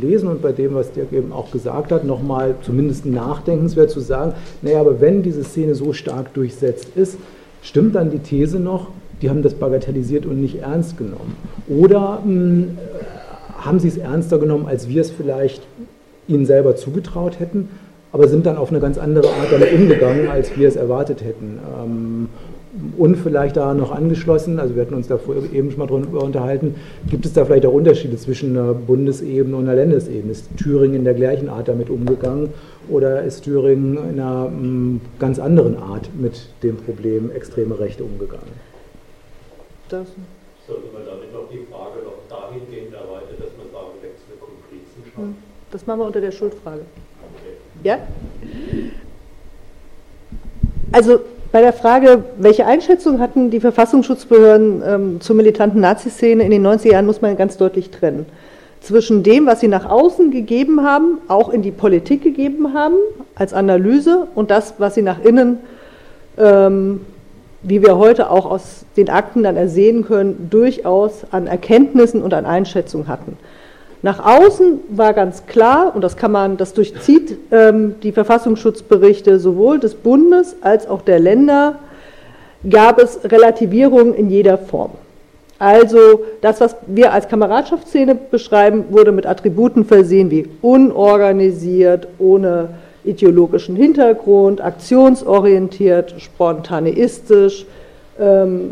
Lesen 0.00 0.28
und 0.28 0.40
bei 0.40 0.52
dem, 0.52 0.74
was 0.74 0.90
Dirk 0.92 1.12
eben 1.12 1.32
auch 1.32 1.50
gesagt 1.50 1.92
hat, 1.92 2.04
nochmal 2.04 2.54
zumindest 2.62 3.04
nachdenkenswert 3.04 3.90
zu 3.90 4.00
sagen, 4.00 4.32
naja, 4.62 4.80
aber 4.80 5.00
wenn 5.00 5.22
diese 5.22 5.44
Szene 5.44 5.74
so 5.74 5.92
stark 5.92 6.32
durchsetzt 6.32 6.88
ist, 6.96 7.18
Stimmt 7.62 7.94
dann 7.94 8.10
die 8.10 8.18
These 8.18 8.58
noch, 8.58 8.88
die 9.22 9.30
haben 9.30 9.42
das 9.42 9.54
bagatellisiert 9.54 10.26
und 10.26 10.40
nicht 10.40 10.60
ernst 10.60 10.96
genommen? 10.96 11.36
Oder 11.68 12.20
mh, 12.24 12.24
hm, 12.24 12.78
haben 13.58 13.78
sie 13.78 13.88
es 13.88 13.98
ernster 13.98 14.38
genommen, 14.38 14.66
als 14.66 14.88
wir 14.88 15.02
es 15.02 15.10
vielleicht 15.10 15.62
ihnen 16.26 16.46
selber 16.46 16.76
zugetraut 16.76 17.38
hätten, 17.38 17.68
aber 18.12 18.28
sind 18.28 18.46
dann 18.46 18.56
auf 18.56 18.70
eine 18.70 18.80
ganz 18.80 18.98
andere 18.98 19.28
Art 19.28 19.52
damit 19.52 19.72
umgegangen, 19.72 20.28
als 20.28 20.56
wir 20.56 20.66
es 20.66 20.76
erwartet 20.76 21.22
hätten? 21.22 21.58
Ähm, 21.82 22.28
und 23.00 23.16
vielleicht 23.16 23.56
da 23.56 23.72
noch 23.72 23.92
angeschlossen, 23.92 24.60
also 24.60 24.74
wir 24.74 24.82
hatten 24.82 24.92
uns 24.92 25.08
da 25.08 25.18
eben 25.54 25.70
schon 25.70 25.78
mal 25.78 25.86
drüber 25.86 26.22
unterhalten, 26.22 26.74
gibt 27.08 27.24
es 27.24 27.32
da 27.32 27.46
vielleicht 27.46 27.64
auch 27.64 27.72
Unterschiede 27.72 28.18
zwischen 28.18 28.54
einer 28.54 28.74
Bundesebene 28.74 29.56
und 29.56 29.66
einer 29.66 29.74
Landesebene? 29.74 30.30
Ist 30.30 30.54
Thüringen 30.58 30.96
in 30.96 31.04
der 31.04 31.14
gleichen 31.14 31.48
Art 31.48 31.68
damit 31.68 31.88
umgegangen 31.88 32.50
oder 32.90 33.22
ist 33.22 33.44
Thüringen 33.44 33.96
in 33.96 34.20
einer 34.20 34.50
mm, 34.50 35.00
ganz 35.18 35.38
anderen 35.38 35.78
Art 35.78 36.10
mit 36.14 36.50
dem 36.62 36.76
Problem 36.76 37.30
extreme 37.30 37.78
Rechte 37.78 38.04
umgegangen? 38.04 38.52
Das 39.88 40.08
sollte 40.68 40.92
man 40.92 41.02
damit 41.06 41.32
noch 41.32 41.48
die 41.50 41.64
Frage 41.72 42.04
noch 42.04 42.18
dahingehend 42.28 42.92
erweitern, 42.92 43.36
dass 43.38 43.56
man 43.56 43.72
sagen, 43.72 43.96
Wechsel 44.02 44.36
Komplizen 44.38 45.04
schafft? 45.06 45.16
Hm, 45.16 45.36
das 45.70 45.86
machen 45.86 46.00
wir 46.00 46.06
unter 46.06 46.20
der 46.20 46.32
Schuldfrage. 46.32 46.82
Okay. 46.82 47.56
Ja? 47.82 47.98
Also 50.92 51.20
bei 51.52 51.60
der 51.60 51.72
Frage, 51.72 52.24
welche 52.38 52.66
Einschätzung 52.66 53.18
hatten 53.18 53.50
die 53.50 53.60
Verfassungsschutzbehörden 53.60 54.82
ähm, 54.86 55.20
zur 55.20 55.34
militanten 55.36 55.80
Nazi-Szene 55.80 56.44
in 56.44 56.50
den 56.50 56.66
90er 56.66 56.92
Jahren, 56.92 57.06
muss 57.06 57.22
man 57.22 57.36
ganz 57.36 57.56
deutlich 57.56 57.90
trennen. 57.90 58.26
Zwischen 58.80 59.22
dem, 59.22 59.46
was 59.46 59.60
sie 59.60 59.68
nach 59.68 59.88
außen 59.88 60.30
gegeben 60.30 60.84
haben, 60.84 61.18
auch 61.28 61.50
in 61.50 61.62
die 61.62 61.72
Politik 61.72 62.22
gegeben 62.22 62.72
haben, 62.72 62.94
als 63.34 63.52
Analyse, 63.52 64.28
und 64.34 64.50
das, 64.50 64.74
was 64.78 64.94
sie 64.94 65.02
nach 65.02 65.22
innen, 65.22 65.58
ähm, 66.38 67.00
wie 67.62 67.82
wir 67.82 67.98
heute 67.98 68.30
auch 68.30 68.46
aus 68.46 68.86
den 68.96 69.10
Akten 69.10 69.42
dann 69.42 69.56
ersehen 69.56 70.06
können, 70.06 70.48
durchaus 70.50 71.24
an 71.30 71.46
Erkenntnissen 71.46 72.22
und 72.22 72.32
an 72.32 72.46
Einschätzungen 72.46 73.08
hatten. 73.08 73.36
Nach 74.02 74.24
außen 74.24 74.80
war 74.88 75.12
ganz 75.12 75.46
klar, 75.46 75.92
und 75.94 76.02
das 76.02 76.16
kann 76.16 76.32
man, 76.32 76.56
das 76.56 76.72
durchzieht 76.72 77.36
ähm, 77.50 77.96
die 78.02 78.12
Verfassungsschutzberichte 78.12 79.38
sowohl 79.38 79.78
des 79.78 79.94
Bundes 79.94 80.56
als 80.62 80.88
auch 80.88 81.02
der 81.02 81.18
Länder, 81.18 81.78
gab 82.68 82.98
es 82.98 83.20
Relativierung 83.24 84.14
in 84.14 84.30
jeder 84.30 84.56
Form. 84.56 84.92
Also 85.58 86.24
das, 86.40 86.62
was 86.62 86.76
wir 86.86 87.12
als 87.12 87.28
Kameradschaftsszene 87.28 88.14
beschreiben, 88.14 88.84
wurde 88.88 89.12
mit 89.12 89.26
Attributen 89.26 89.84
versehen 89.84 90.30
wie 90.30 90.48
unorganisiert, 90.62 92.08
ohne 92.18 92.70
ideologischen 93.04 93.76
Hintergrund, 93.76 94.62
aktionsorientiert, 94.62 96.14
spontaneistisch, 96.18 97.66
ähm, 98.20 98.70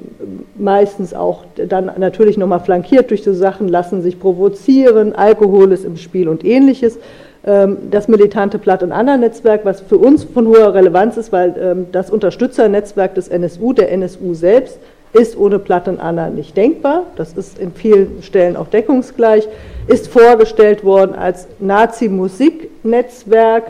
meistens 0.57 1.15
auch 1.15 1.45
dann 1.57 1.91
natürlich 1.99 2.37
nochmal 2.37 2.61
flankiert 2.61 3.11
durch 3.11 3.23
so 3.23 3.33
Sachen, 3.33 3.69
lassen 3.69 4.03
sich 4.03 4.21
provozieren, 4.21 5.15
Alkohol 5.15 5.73
ist 5.73 5.85
im 5.85 5.97
Spiel 5.97 6.29
und 6.29 6.45
ähnliches. 6.45 6.99
Ähm, 7.45 7.79
das 7.91 8.09
militante 8.09 8.59
Platt- 8.59 8.83
und 8.83 8.93
Anna-Netzwerk, 8.93 9.65
was 9.65 9.81
für 9.81 9.97
uns 9.97 10.25
von 10.25 10.49
hoher 10.49 10.75
Relevanz 10.75 11.17
ist, 11.17 11.33
weil 11.33 11.55
ähm, 11.59 11.87
das 11.93 12.11
Unterstützernetzwerk 12.11 13.15
des 13.15 13.29
NSU, 13.29 13.73
der 13.73 13.91
NSU 13.93 14.35
selbst, 14.35 14.79
ist 15.15 15.39
ohne 15.39 15.59
Platt 15.59 15.89
und 15.89 16.01
Anna 16.01 16.29
nicht 16.29 16.55
denkbar. 16.57 17.05
Das 17.17 17.33
ist 17.33 17.59
in 17.59 17.73
vielen 17.73 18.23
Stellen 18.23 18.57
auch 18.57 18.69
deckungsgleich. 18.69 19.49
Ist 19.87 20.09
vorgestellt 20.09 20.85
worden 20.85 21.15
als 21.15 21.47
Nazi-Musiknetzwerk 21.61 23.65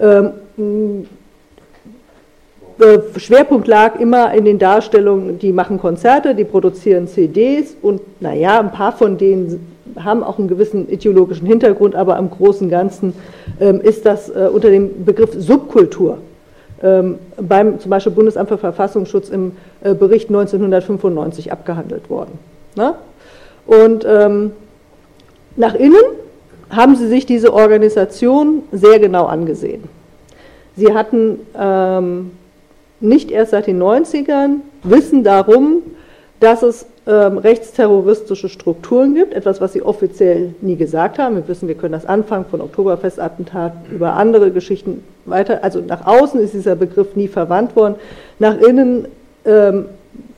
Ähm, 0.00 0.30
äh, 0.56 1.04
Schwerpunkt 3.16 3.66
lag 3.66 3.98
immer 3.98 4.32
in 4.34 4.44
den 4.44 4.58
Darstellungen, 4.58 5.38
die 5.38 5.52
machen 5.52 5.80
Konzerte, 5.80 6.34
die 6.34 6.44
produzieren 6.44 7.08
CDs 7.08 7.76
und 7.82 8.00
naja, 8.20 8.60
ein 8.60 8.70
paar 8.70 8.92
von 8.92 9.18
denen 9.18 9.74
haben 9.98 10.22
auch 10.22 10.38
einen 10.38 10.48
gewissen 10.48 10.88
ideologischen 10.88 11.46
Hintergrund, 11.46 11.94
aber 11.96 12.18
im 12.18 12.30
Großen 12.30 12.68
Ganzen 12.68 13.14
ähm, 13.60 13.80
ist 13.80 14.06
das 14.06 14.28
äh, 14.28 14.48
unter 14.52 14.70
dem 14.70 15.04
Begriff 15.04 15.30
Subkultur 15.36 16.18
ähm, 16.82 17.18
beim 17.36 17.80
zum 17.80 17.90
Beispiel 17.90 18.12
Bundesamt 18.12 18.48
für 18.48 18.58
Verfassungsschutz 18.58 19.28
im 19.30 19.52
äh, 19.82 19.94
Bericht 19.94 20.28
1995 20.28 21.50
abgehandelt 21.50 22.08
worden. 22.10 22.38
Ne? 22.76 22.94
Und 23.66 24.06
ähm, 24.08 24.52
nach 25.56 25.74
innen 25.74 25.96
haben 26.70 26.96
sie 26.96 27.08
sich 27.08 27.26
diese 27.26 27.52
Organisation 27.52 28.62
sehr 28.70 28.98
genau 28.98 29.26
angesehen. 29.26 29.84
Sie 30.76 30.94
hatten 30.94 31.40
ähm, 31.58 32.30
nicht 33.00 33.30
erst 33.30 33.52
seit 33.52 33.66
den 33.66 33.80
90ern 33.82 34.60
Wissen 34.82 35.24
darum, 35.24 35.82
dass 36.40 36.62
es 36.62 36.86
ähm, 37.06 37.38
rechtsterroristische 37.38 38.48
Strukturen 38.48 39.14
gibt, 39.14 39.32
etwas, 39.34 39.60
was 39.60 39.72
sie 39.72 39.82
offiziell 39.82 40.54
nie 40.60 40.76
gesagt 40.76 41.18
haben. 41.18 41.36
Wir 41.36 41.48
wissen, 41.48 41.66
wir 41.66 41.74
können 41.74 41.92
das 41.92 42.06
anfangen 42.06 42.44
von 42.44 42.60
Oktoberfestattentaten 42.60 43.90
über 43.90 44.14
andere 44.14 44.50
Geschichten 44.50 45.02
weiter. 45.24 45.64
Also 45.64 45.80
nach 45.80 46.06
außen 46.06 46.38
ist 46.40 46.54
dieser 46.54 46.76
Begriff 46.76 47.16
nie 47.16 47.28
verwandt 47.28 47.74
worden. 47.74 47.96
Nach 48.38 48.58
innen 48.58 49.08
ähm, 49.44 49.86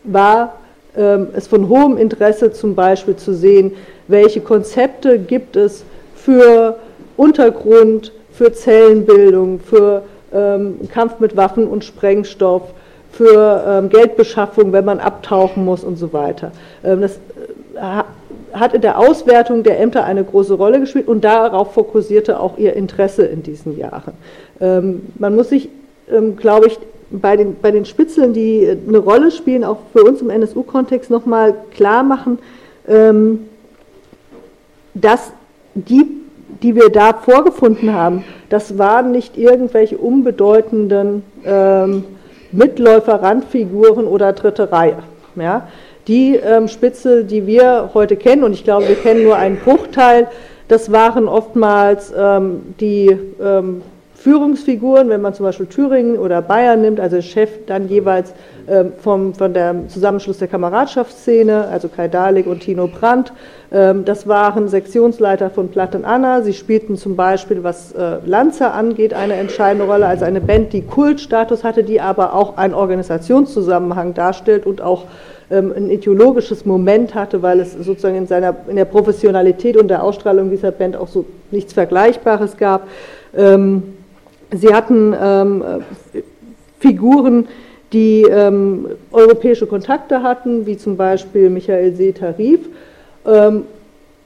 war 0.04 0.54
ähm, 0.96 1.28
es 1.34 1.46
von 1.46 1.68
hohem 1.68 1.96
Interesse 1.96 2.52
zum 2.52 2.74
Beispiel 2.74 3.16
zu 3.16 3.34
sehen, 3.34 3.72
welche 4.08 4.40
Konzepte 4.40 5.18
gibt 5.18 5.56
es 5.56 5.84
für 6.14 6.76
Untergrund, 7.16 8.12
für 8.32 8.52
Zellenbildung, 8.52 9.60
für 9.60 10.02
ähm, 10.32 10.80
Kampf 10.92 11.20
mit 11.20 11.36
Waffen 11.36 11.66
und 11.66 11.84
Sprengstoff, 11.84 12.74
für 13.12 13.64
ähm, 13.66 13.88
Geldbeschaffung, 13.88 14.72
wenn 14.72 14.84
man 14.84 15.00
abtauchen 15.00 15.64
muss 15.64 15.84
und 15.84 15.96
so 15.96 16.12
weiter. 16.12 16.52
Ähm, 16.84 17.00
das 17.00 17.16
äh, 17.74 18.02
hat 18.52 18.74
in 18.74 18.80
der 18.80 18.98
Auswertung 18.98 19.62
der 19.62 19.80
Ämter 19.80 20.04
eine 20.04 20.24
große 20.24 20.54
Rolle 20.54 20.80
gespielt 20.80 21.08
und 21.08 21.22
darauf 21.22 21.74
fokussierte 21.74 22.40
auch 22.40 22.58
ihr 22.58 22.74
Interesse 22.74 23.24
in 23.24 23.42
diesen 23.42 23.76
Jahren. 23.76 24.12
Ähm, 24.60 25.02
man 25.18 25.34
muss 25.34 25.48
sich, 25.48 25.68
ähm, 26.10 26.36
glaube 26.36 26.68
ich, 26.68 26.78
bei 27.10 27.36
den, 27.36 27.56
bei 27.60 27.70
den 27.70 27.84
Spitzeln, 27.84 28.32
die 28.32 28.64
äh, 28.64 28.76
eine 28.86 28.98
Rolle 28.98 29.30
spielen, 29.30 29.64
auch 29.64 29.78
für 29.92 30.04
uns 30.04 30.20
im 30.20 30.30
NSU-Kontext 30.30 31.10
nochmal 31.10 31.54
klar 31.72 32.02
machen, 32.02 32.38
ähm, 32.88 33.46
dass 34.94 35.32
die, 35.74 36.06
die 36.62 36.74
wir 36.74 36.90
da 36.90 37.12
vorgefunden 37.12 37.92
haben, 37.92 38.24
das 38.48 38.78
waren 38.78 39.12
nicht 39.12 39.36
irgendwelche 39.36 39.98
unbedeutenden 39.98 41.22
ähm, 41.44 42.04
Mitläufer, 42.52 43.22
Randfiguren 43.22 44.06
oder 44.06 44.32
dritte 44.32 44.72
Reihe. 44.72 44.98
Ja? 45.36 45.68
Die 46.08 46.36
ähm, 46.36 46.68
Spitzel, 46.68 47.24
die 47.24 47.46
wir 47.46 47.90
heute 47.94 48.16
kennen, 48.16 48.44
und 48.44 48.52
ich 48.52 48.64
glaube, 48.64 48.88
wir 48.88 48.96
kennen 48.96 49.22
nur 49.22 49.36
einen 49.36 49.56
Bruchteil, 49.56 50.28
das 50.68 50.92
waren 50.92 51.26
oftmals 51.28 52.12
ähm, 52.16 52.74
die 52.80 53.16
ähm, 53.42 53.82
Führungsfiguren, 54.20 55.08
wenn 55.08 55.22
man 55.22 55.32
zum 55.32 55.46
Beispiel 55.46 55.64
Thüringen 55.64 56.18
oder 56.18 56.42
Bayern 56.42 56.82
nimmt, 56.82 57.00
also 57.00 57.22
Chef 57.22 57.64
dann 57.64 57.88
jeweils 57.88 58.34
ähm, 58.68 58.92
vom 58.98 59.32
von 59.32 59.54
der 59.54 59.88
Zusammenschluss 59.88 60.36
der 60.36 60.48
Kameradschaftsszene, 60.48 61.68
also 61.68 61.88
Kai 61.88 62.06
Dalik 62.08 62.46
und 62.46 62.60
Tino 62.60 62.86
Brandt. 62.86 63.32
Ähm, 63.72 64.04
das 64.04 64.28
waren 64.28 64.68
Sektionsleiter 64.68 65.48
von 65.48 65.68
Platt 65.68 65.94
und 65.94 66.04
Anna. 66.04 66.42
Sie 66.42 66.52
spielten 66.52 66.98
zum 66.98 67.16
Beispiel, 67.16 67.64
was 67.64 67.92
äh, 67.92 68.18
Lanza 68.26 68.72
angeht, 68.72 69.14
eine 69.14 69.34
entscheidende 69.34 69.86
Rolle, 69.86 70.06
also 70.06 70.26
eine 70.26 70.42
Band, 70.42 70.74
die 70.74 70.82
Kultstatus 70.82 71.64
hatte, 71.64 71.82
die 71.82 72.02
aber 72.02 72.34
auch 72.34 72.58
einen 72.58 72.74
Organisationszusammenhang 72.74 74.12
darstellt 74.12 74.66
und 74.66 74.82
auch 74.82 75.06
ähm, 75.50 75.72
ein 75.74 75.88
ideologisches 75.88 76.66
Moment 76.66 77.14
hatte, 77.14 77.40
weil 77.40 77.58
es 77.58 77.72
sozusagen 77.72 78.16
in, 78.16 78.26
seiner, 78.26 78.54
in 78.68 78.76
der 78.76 78.84
Professionalität 78.84 79.78
und 79.78 79.88
der 79.88 80.02
Ausstrahlung 80.02 80.50
dieser 80.50 80.72
Band 80.72 80.94
auch 80.94 81.08
so 81.08 81.24
nichts 81.50 81.72
Vergleichbares 81.72 82.58
gab. 82.58 82.86
Sie 84.52 84.74
hatten 84.74 85.14
ähm, 85.20 85.64
Figuren, 86.78 87.46
die 87.92 88.22
ähm, 88.22 88.86
europäische 89.12 89.66
Kontakte 89.66 90.22
hatten, 90.22 90.66
wie 90.66 90.76
zum 90.76 90.96
Beispiel 90.96 91.50
Michael 91.50 91.94
See-Tarif, 91.94 92.60
ähm, 93.26 93.64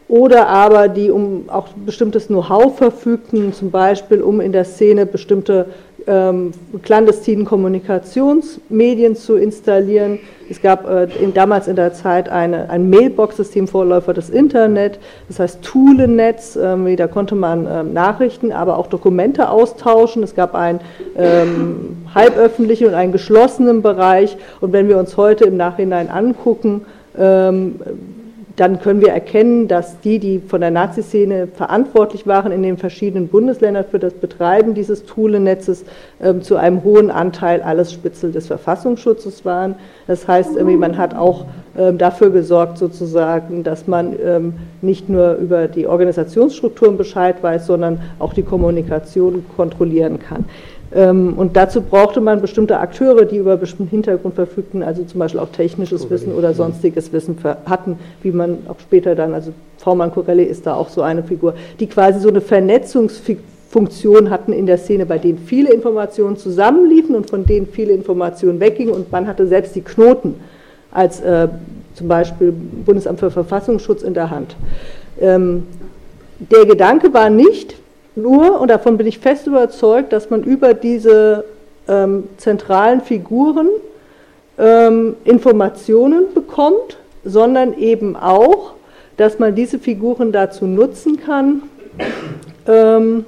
oder 0.07 0.49
aber 0.49 0.89
die 0.89 1.11
um 1.11 1.49
auch 1.49 1.69
bestimmtes 1.69 2.27
Know-how 2.27 2.77
verfügten, 2.77 3.53
zum 3.53 3.71
Beispiel 3.71 4.21
um 4.21 4.41
in 4.41 4.53
der 4.53 4.65
Szene 4.65 5.07
bestimmte 5.07 5.67
ähm, 6.07 6.53
clandestinen 6.83 7.45
Kommunikationsmedien 7.45 9.17
zu 9.17 9.37
installieren. 9.37 10.19
Es 10.51 10.61
gab 10.61 10.89
äh, 10.89 11.05
in, 11.23 11.33
damals 11.33 11.69
in 11.69 11.77
der 11.77 11.95
Zeit 11.95 12.29
eine, 12.29 12.69
ein 12.69 12.91
Mailbox-System, 12.91 13.67
Vorläufer 13.67 14.13
des 14.13 14.29
Internet, 14.29 14.99
das 15.29 15.39
heißt 15.41 15.63
Toolenetz, 15.63 16.57
ähm, 16.57 16.97
da 16.97 17.07
konnte 17.07 17.35
man 17.35 17.67
ähm, 17.71 17.93
Nachrichten, 17.93 18.53
aber 18.53 18.79
auch 18.79 18.89
Dokumente 18.89 19.49
austauschen. 19.49 20.23
Es 20.23 20.35
gab 20.35 20.55
einen 20.55 20.81
ähm, 21.17 21.97
halböffentlichen 22.15 22.89
und 22.89 22.95
einen 22.95 23.13
geschlossenen 23.13 23.83
Bereich. 23.83 24.37
Und 24.61 24.73
wenn 24.73 24.89
wir 24.89 24.99
uns 24.99 25.17
heute 25.17 25.45
im 25.45 25.57
Nachhinein 25.57 26.11
angucken, 26.11 26.83
ähm, 27.19 27.81
dann 28.57 28.81
können 28.81 29.01
wir 29.01 29.09
erkennen, 29.09 29.67
dass 29.67 30.01
die, 30.01 30.21
die 30.21 30.39
von 30.39 30.61
der 30.61 30.71
Nazi-Szene 30.71 31.49
verantwortlich 31.49 32.27
waren 32.27 32.53
in 32.53 32.63
den 32.63 32.77
verschiedenen 32.77 33.27
Bundesländern 33.27 33.85
für 33.91 33.99
das 33.99 34.15
Betreiben 34.15 34.75
dieses 34.75 35.05
Toolenetzes, 35.07 35.85
ähm, 36.23 36.43
zu 36.43 36.57
einem 36.57 36.85
hohen 36.85 37.11
Anteil 37.11 37.63
alles 37.63 37.93
Spitzel 37.93 38.31
des 38.31 38.47
Verfassungsschutzes 38.47 39.45
waren. 39.45 39.75
Das 40.07 40.29
heißt, 40.29 40.61
man 40.63 40.97
hat 40.97 41.17
auch 41.17 41.47
ähm, 41.77 41.99
dafür 41.99 42.31
gesorgt, 42.31 42.79
sozusagen, 42.79 43.65
dass 43.65 43.89
man 43.89 44.15
ähm, 44.25 44.55
nicht 44.83 45.09
nur 45.09 45.35
über 45.35 45.67
die 45.67 45.89
Organisationsstrukturen 45.89 46.97
Bescheid 46.97 47.43
weiß, 47.43 47.67
sondern 47.67 48.01
auch 48.21 48.35
die 48.35 48.45
Kommunikation 48.45 49.45
kontrollieren 49.57 50.21
kann. 50.21 50.45
Ähm, 50.93 51.35
und 51.37 51.57
dazu 51.57 51.81
brauchte 51.81 52.21
man 52.21 52.41
bestimmte 52.41 52.79
Akteure, 52.79 53.25
die 53.25 53.37
über 53.37 53.57
bestimmten 53.57 53.91
Hintergrund 53.91 54.35
verfügten, 54.35 54.83
also 54.83 55.05
zum 55.05 55.19
Beispiel 55.19 55.41
auch 55.41 55.49
technisches 55.49 56.09
Wissen 56.11 56.33
oder 56.33 56.55
sonstiges 56.55 57.13
Wissen 57.13 57.37
hatten, 57.67 57.99
wie 58.23 58.31
man 58.31 58.59
auch 58.69 58.79
später 58.81 59.15
dann, 59.15 59.35
also 59.35 59.53
V-Mann 59.79 60.13
Corelli 60.13 60.45
ist 60.45 60.67
da 60.67 60.75
auch 60.75 60.89
so 60.89 61.03
eine 61.03 61.23
Figur, 61.23 61.55
die 61.81 61.87
quasi 61.89 62.21
so 62.21 62.29
eine 62.29 62.41
Vernetzungsfunktion 62.41 64.31
hatten 64.31 64.53
in 64.53 64.67
der 64.67 64.79
Szene, 64.79 65.07
bei 65.07 65.19
denen 65.19 65.39
viele 65.39 65.73
Informationen 65.73 66.37
zusammenliefen 66.37 67.15
und 67.15 67.29
von 67.29 67.45
denen 67.45 67.67
viele 67.67 67.93
Informationen 67.93 68.61
weggingen 68.61 68.95
und 68.95 69.11
man 69.11 69.27
hatte 69.27 69.47
selbst 69.47 69.75
die 69.75 69.83
Knoten 69.83 70.37
als 70.93 71.21
äh, 71.21 71.49
zum 71.95 72.09
Beispiel 72.09 72.53
Bundesamt 72.53 73.21
für 73.21 73.31
Verfassungsschutz 73.31 74.03
in 74.03 74.15
der 74.15 74.31
Hand. 74.31 74.57
Ähm, 75.21 75.65
der 76.39 76.67
Gedanke 76.67 77.13
war 77.15 77.31
nicht, 77.31 77.77
nur, 78.17 78.61
und 78.61 78.69
davon 78.69 78.97
bin 78.97 79.07
ich 79.07 79.19
fest 79.19 79.47
überzeugt, 79.47 80.13
dass 80.13 80.31
man 80.31 80.43
über 80.43 80.75
diese 80.75 81.45
ähm, 81.89 82.29
zentralen 82.37 83.01
Figuren 83.01 83.69
ähm, 84.59 85.17
Informationen 85.25 86.33
bekommt, 86.33 86.99
sondern 87.25 87.77
eben 87.77 88.17
auch, 88.17 88.75
dass 89.17 89.39
man 89.39 89.55
diese 89.55 89.79
Figuren 89.79 90.33
dazu 90.33 90.67
nutzen 90.67 91.19
kann, 91.19 91.63
ähm, 92.67 93.25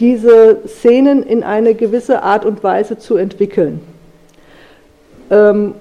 diese 0.00 0.58
Szenen 0.66 1.22
in 1.22 1.42
eine 1.42 1.74
gewisse 1.74 2.22
Art 2.22 2.46
und 2.46 2.64
Weise 2.64 2.98
zu 2.98 3.16
entwickeln. 3.16 3.80
Ähm, 5.30 5.74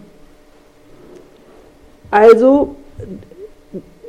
also 2.11 2.75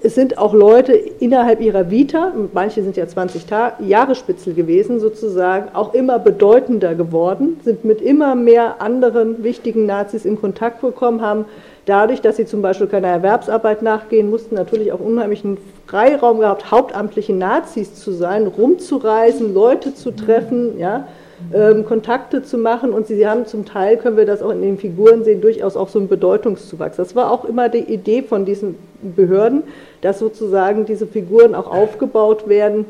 es 0.03 0.15
sind 0.15 0.39
auch 0.39 0.55
Leute 0.55 0.93
innerhalb 0.93 1.61
ihrer 1.61 1.91
Vita, 1.91 2.33
manche 2.53 2.83
sind 2.83 2.97
ja 2.97 3.07
20 3.07 3.45
Jahre 3.81 4.15
Spitzel 4.15 4.55
gewesen 4.55 4.99
sozusagen, 4.99 5.75
auch 5.75 5.95
immer 5.95 6.19
bedeutender 6.19 6.95
geworden, 6.95 7.61
sind 7.63 7.85
mit 7.85 8.01
immer 8.01 8.35
mehr 8.35 8.81
anderen 8.81 9.45
wichtigen 9.45 9.87
Nazis 9.87 10.25
in 10.25 10.41
Kontakt 10.41 10.81
gekommen, 10.81 11.21
haben 11.21 11.45
dadurch, 11.85 12.21
dass 12.21 12.37
sie 12.37 12.47
zum 12.47 12.63
Beispiel 12.63 12.87
keiner 12.87 13.09
Erwerbsarbeit 13.09 13.83
nachgehen 13.83 14.31
mussten, 14.31 14.55
natürlich 14.55 14.93
auch 14.93 15.01
unheimlichen 15.01 15.59
Freiraum 15.87 16.41
gehabt, 16.41 16.71
hauptamtliche 16.71 17.35
Nazis 17.35 17.95
zu 17.95 18.13
sein, 18.13 18.47
rumzureisen, 18.47 19.53
Leute 19.53 19.95
zu 19.95 20.13
treffen, 20.13 20.79
ja, 20.79 21.07
ähm, 21.53 21.85
Kontakte 21.85 22.43
zu 22.43 22.59
machen. 22.59 22.93
Und 22.93 23.07
sie, 23.07 23.27
haben 23.27 23.47
zum 23.47 23.65
Teil, 23.65 23.97
können 23.97 24.17
wir 24.17 24.27
das 24.27 24.43
auch 24.43 24.51
in 24.51 24.63
den 24.63 24.79
Figuren 24.79 25.25
sehen, 25.25 25.41
durchaus 25.41 25.77
auch 25.77 25.89
so 25.89 25.99
einen 25.99 26.09
Bedeutungszuwachs. 26.09 26.97
Das 26.97 27.15
war 27.17 27.31
auch 27.31 27.45
immer 27.45 27.69
die 27.69 27.93
Idee 27.93 28.23
von 28.23 28.45
diesen 28.45 28.77
Behörden, 29.03 29.63
dass 30.01 30.19
sozusagen 30.19 30.87
diese 30.87 31.07
Figuren 31.07 31.55
auch 31.55 31.71
aufgebaut 31.71 32.49
werden 32.49 32.87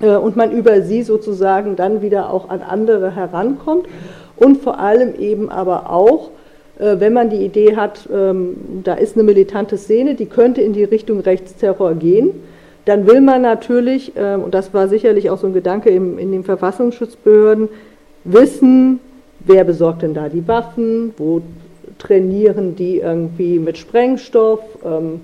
äh, 0.00 0.16
und 0.16 0.36
man 0.36 0.52
über 0.52 0.82
sie 0.82 1.02
sozusagen 1.02 1.76
dann 1.76 2.02
wieder 2.02 2.32
auch 2.32 2.48
an 2.48 2.62
andere 2.62 3.14
herankommt. 3.14 3.86
Und 4.36 4.62
vor 4.62 4.80
allem 4.80 5.14
eben 5.18 5.50
aber 5.50 5.90
auch, 5.90 6.30
äh, 6.78 6.96
wenn 6.98 7.12
man 7.12 7.30
die 7.30 7.44
Idee 7.44 7.76
hat, 7.76 8.08
ähm, 8.12 8.82
da 8.82 8.94
ist 8.94 9.16
eine 9.16 9.22
militante 9.24 9.76
Szene, 9.78 10.14
die 10.14 10.26
könnte 10.26 10.60
in 10.60 10.72
die 10.72 10.84
Richtung 10.84 11.20
Rechtsterror 11.20 11.94
gehen, 11.94 12.30
dann 12.84 13.06
will 13.06 13.20
man 13.20 13.42
natürlich, 13.42 14.12
ähm, 14.16 14.42
und 14.42 14.54
das 14.54 14.74
war 14.74 14.88
sicherlich 14.88 15.30
auch 15.30 15.38
so 15.38 15.46
ein 15.46 15.54
Gedanke 15.54 15.90
in, 15.90 16.32
den 16.32 16.44
Verfassungsschutzbehörden, 16.44 17.68
wissen, 18.24 19.00
wer 19.40 19.64
besorgt 19.64 20.02
denn 20.02 20.14
da 20.14 20.28
die 20.28 20.46
Waffen, 20.46 21.14
wo 21.16 21.42
trainieren 21.98 22.76
die 22.76 22.98
irgendwie 22.98 23.58
mit 23.58 23.78
Sprengstoff, 23.78 24.60
ähm, 24.84 25.20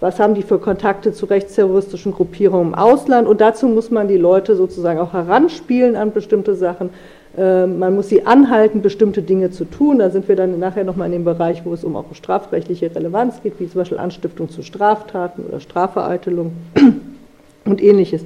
was 0.00 0.18
haben 0.18 0.34
die 0.34 0.42
für 0.42 0.58
Kontakte 0.58 1.12
zu 1.12 1.26
rechtsterroristischen 1.26 2.12
Gruppierungen 2.12 2.68
im 2.68 2.74
Ausland 2.74 3.28
und 3.28 3.42
dazu 3.42 3.68
muss 3.68 3.90
man 3.90 4.08
die 4.08 4.16
Leute 4.16 4.56
sozusagen 4.56 4.98
auch 4.98 5.12
heranspielen 5.12 5.96
an 5.96 6.12
bestimmte 6.12 6.54
Sachen. 6.54 6.90
Ähm, 7.38 7.78
man 7.78 7.94
muss 7.94 8.08
sie 8.08 8.24
anhalten, 8.24 8.80
bestimmte 8.80 9.22
Dinge 9.22 9.50
zu 9.50 9.66
tun. 9.66 9.98
Da 9.98 10.10
sind 10.10 10.26
wir 10.28 10.36
dann 10.36 10.58
nachher 10.58 10.84
nochmal 10.84 11.06
in 11.06 11.12
dem 11.12 11.24
Bereich, 11.24 11.64
wo 11.64 11.74
es 11.74 11.84
um 11.84 11.94
auch 11.94 12.06
strafrechtliche 12.14 12.94
Relevanz 12.94 13.42
geht, 13.42 13.60
wie 13.60 13.68
zum 13.68 13.80
Beispiel 13.80 13.98
Anstiftung 13.98 14.48
zu 14.48 14.62
Straftaten 14.62 15.44
oder 15.44 15.60
Strafvereitelung 15.60 16.52
und 17.64 17.82
ähnliches. 17.82 18.24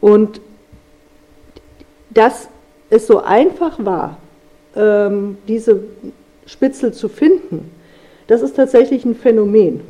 Und 0.00 0.40
dass 2.10 2.48
es 2.90 3.06
so 3.06 3.22
einfach 3.22 3.84
war, 3.84 4.16
ähm, 4.74 5.38
diese 5.46 5.84
Spitzel 6.46 6.92
zu 6.92 7.08
finden, 7.08 7.70
das 8.26 8.42
ist 8.42 8.56
tatsächlich 8.56 9.04
ein 9.04 9.14
Phänomen. 9.14 9.80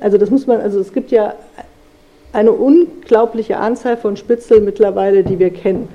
Also 0.00 0.18
das 0.18 0.30
muss 0.30 0.46
man, 0.46 0.60
also 0.60 0.78
es 0.80 0.92
gibt 0.92 1.10
ja 1.10 1.34
eine 2.34 2.52
unglaubliche 2.52 3.56
Anzahl 3.56 3.96
von 3.96 4.16
Spitzeln 4.18 4.64
mittlerweile, 4.64 5.22
die 5.22 5.38
wir 5.38 5.50
kennen. 5.50 5.88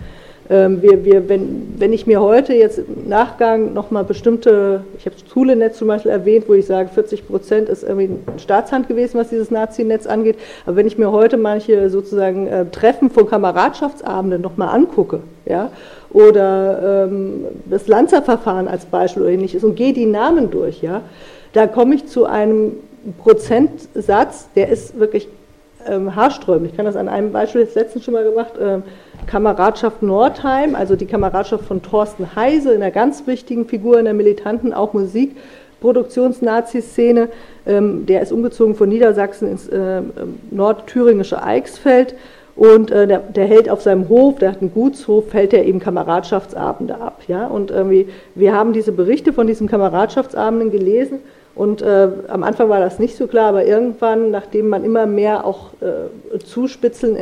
Ähm, 0.51 0.81
wir, 0.81 1.05
wir, 1.05 1.29
wenn, 1.29 1.75
wenn 1.77 1.93
ich 1.93 2.07
mir 2.07 2.21
heute 2.21 2.53
jetzt 2.53 2.79
im 2.79 3.07
Nachgang 3.07 3.73
nochmal 3.73 4.03
bestimmte, 4.03 4.81
ich 4.97 5.05
habe 5.05 5.15
Schule-Netz 5.31 5.77
zum 5.77 5.87
Beispiel 5.87 6.11
erwähnt, 6.11 6.45
wo 6.47 6.53
ich 6.53 6.65
sage, 6.65 6.89
40 6.89 7.27
Prozent 7.27 7.69
ist 7.69 7.83
irgendwie 7.83 8.09
Staatshand 8.37 8.87
gewesen, 8.87 9.19
was 9.19 9.29
dieses 9.29 9.51
Nazi-Netz 9.51 10.07
angeht, 10.07 10.37
aber 10.65 10.75
wenn 10.75 10.87
ich 10.87 10.97
mir 10.97 11.11
heute 11.11 11.37
manche 11.37 11.91
sozusagen 11.91 12.47
äh, 12.47 12.65
Treffen 12.65 13.11
von 13.11 13.27
Kameradschaftsabenden 13.27 14.41
nochmal 14.41 14.69
angucke, 14.69 15.19
ja, 15.45 15.71
oder 16.11 17.05
ähm, 17.07 17.45
das 17.69 17.87
Lanzerverfahren 17.87 18.67
als 18.67 18.85
Beispiel 18.85 19.23
oder 19.23 19.31
ähnliches 19.31 19.63
und 19.63 19.75
gehe 19.75 19.93
die 19.93 20.07
Namen 20.07 20.49
durch, 20.49 20.81
ja, 20.81 21.01
da 21.53 21.67
komme 21.67 21.93
ich 21.93 22.07
zu 22.07 22.25
einem 22.25 22.71
Prozentsatz, 23.19 24.49
der 24.55 24.69
ist 24.69 24.99
wirklich 24.99 25.27
ähm, 25.87 26.15
haarsträubend. 26.15 26.71
Ich 26.71 26.77
kann 26.77 26.85
das 26.85 26.95
an 26.95 27.09
einem 27.09 27.31
Beispiel 27.31 27.61
jetzt 27.61 27.73
letztens 27.75 28.05
schon 28.05 28.13
mal 28.13 28.23
gemacht. 28.23 28.53
Ähm, 28.59 28.83
Kameradschaft 29.27 30.01
Nordheim, 30.01 30.73
also 30.75 30.95
die 30.95 31.05
Kameradschaft 31.05 31.65
von 31.65 31.81
Thorsten 31.81 32.33
Heise, 32.35 32.73
einer 32.73 32.91
ganz 32.91 33.27
wichtigen 33.27 33.65
Figur 33.65 33.99
in 33.99 34.05
der 34.05 34.13
militanten, 34.13 34.73
auch 34.73 34.93
Musikproduktions-Nazi-Szene. 34.93 37.27
Ähm, 37.67 38.05
der 38.05 38.21
ist 38.21 38.31
umgezogen 38.31 38.75
von 38.75 38.87
Niedersachsen 38.89 39.49
ins 39.49 39.67
äh, 39.67 40.01
nordthüringische 40.51 41.43
Eichsfeld 41.43 42.15
und 42.55 42.91
äh, 42.91 43.07
der, 43.07 43.19
der, 43.19 43.45
hält 43.45 43.69
auf 43.69 43.81
seinem 43.81 44.07
Hof, 44.09 44.39
der 44.39 44.51
hat 44.51 44.61
einen 44.61 44.73
Gutshof, 44.73 45.33
hält 45.33 45.53
er 45.53 45.65
eben 45.65 45.79
Kameradschaftsabende 45.79 46.99
ab. 46.99 47.21
Ja? 47.27 47.47
Und 47.47 47.71
irgendwie, 47.71 48.09
wir 48.35 48.53
haben 48.53 48.73
diese 48.73 48.91
Berichte 48.91 49.31
von 49.31 49.47
diesen 49.47 49.69
Kameradschaftsabenden 49.69 50.69
gelesen 50.69 51.19
und 51.55 51.81
äh, 51.81 52.07
am 52.27 52.43
Anfang 52.43 52.69
war 52.69 52.79
das 52.79 52.99
nicht 52.99 53.17
so 53.17 53.27
klar, 53.27 53.49
aber 53.49 53.65
irgendwann, 53.65 54.31
nachdem 54.31 54.69
man 54.69 54.83
immer 54.83 55.05
mehr 55.05 55.45
auch 55.45 55.71
äh, 55.81 56.39
Zuspitzeln 56.39 57.17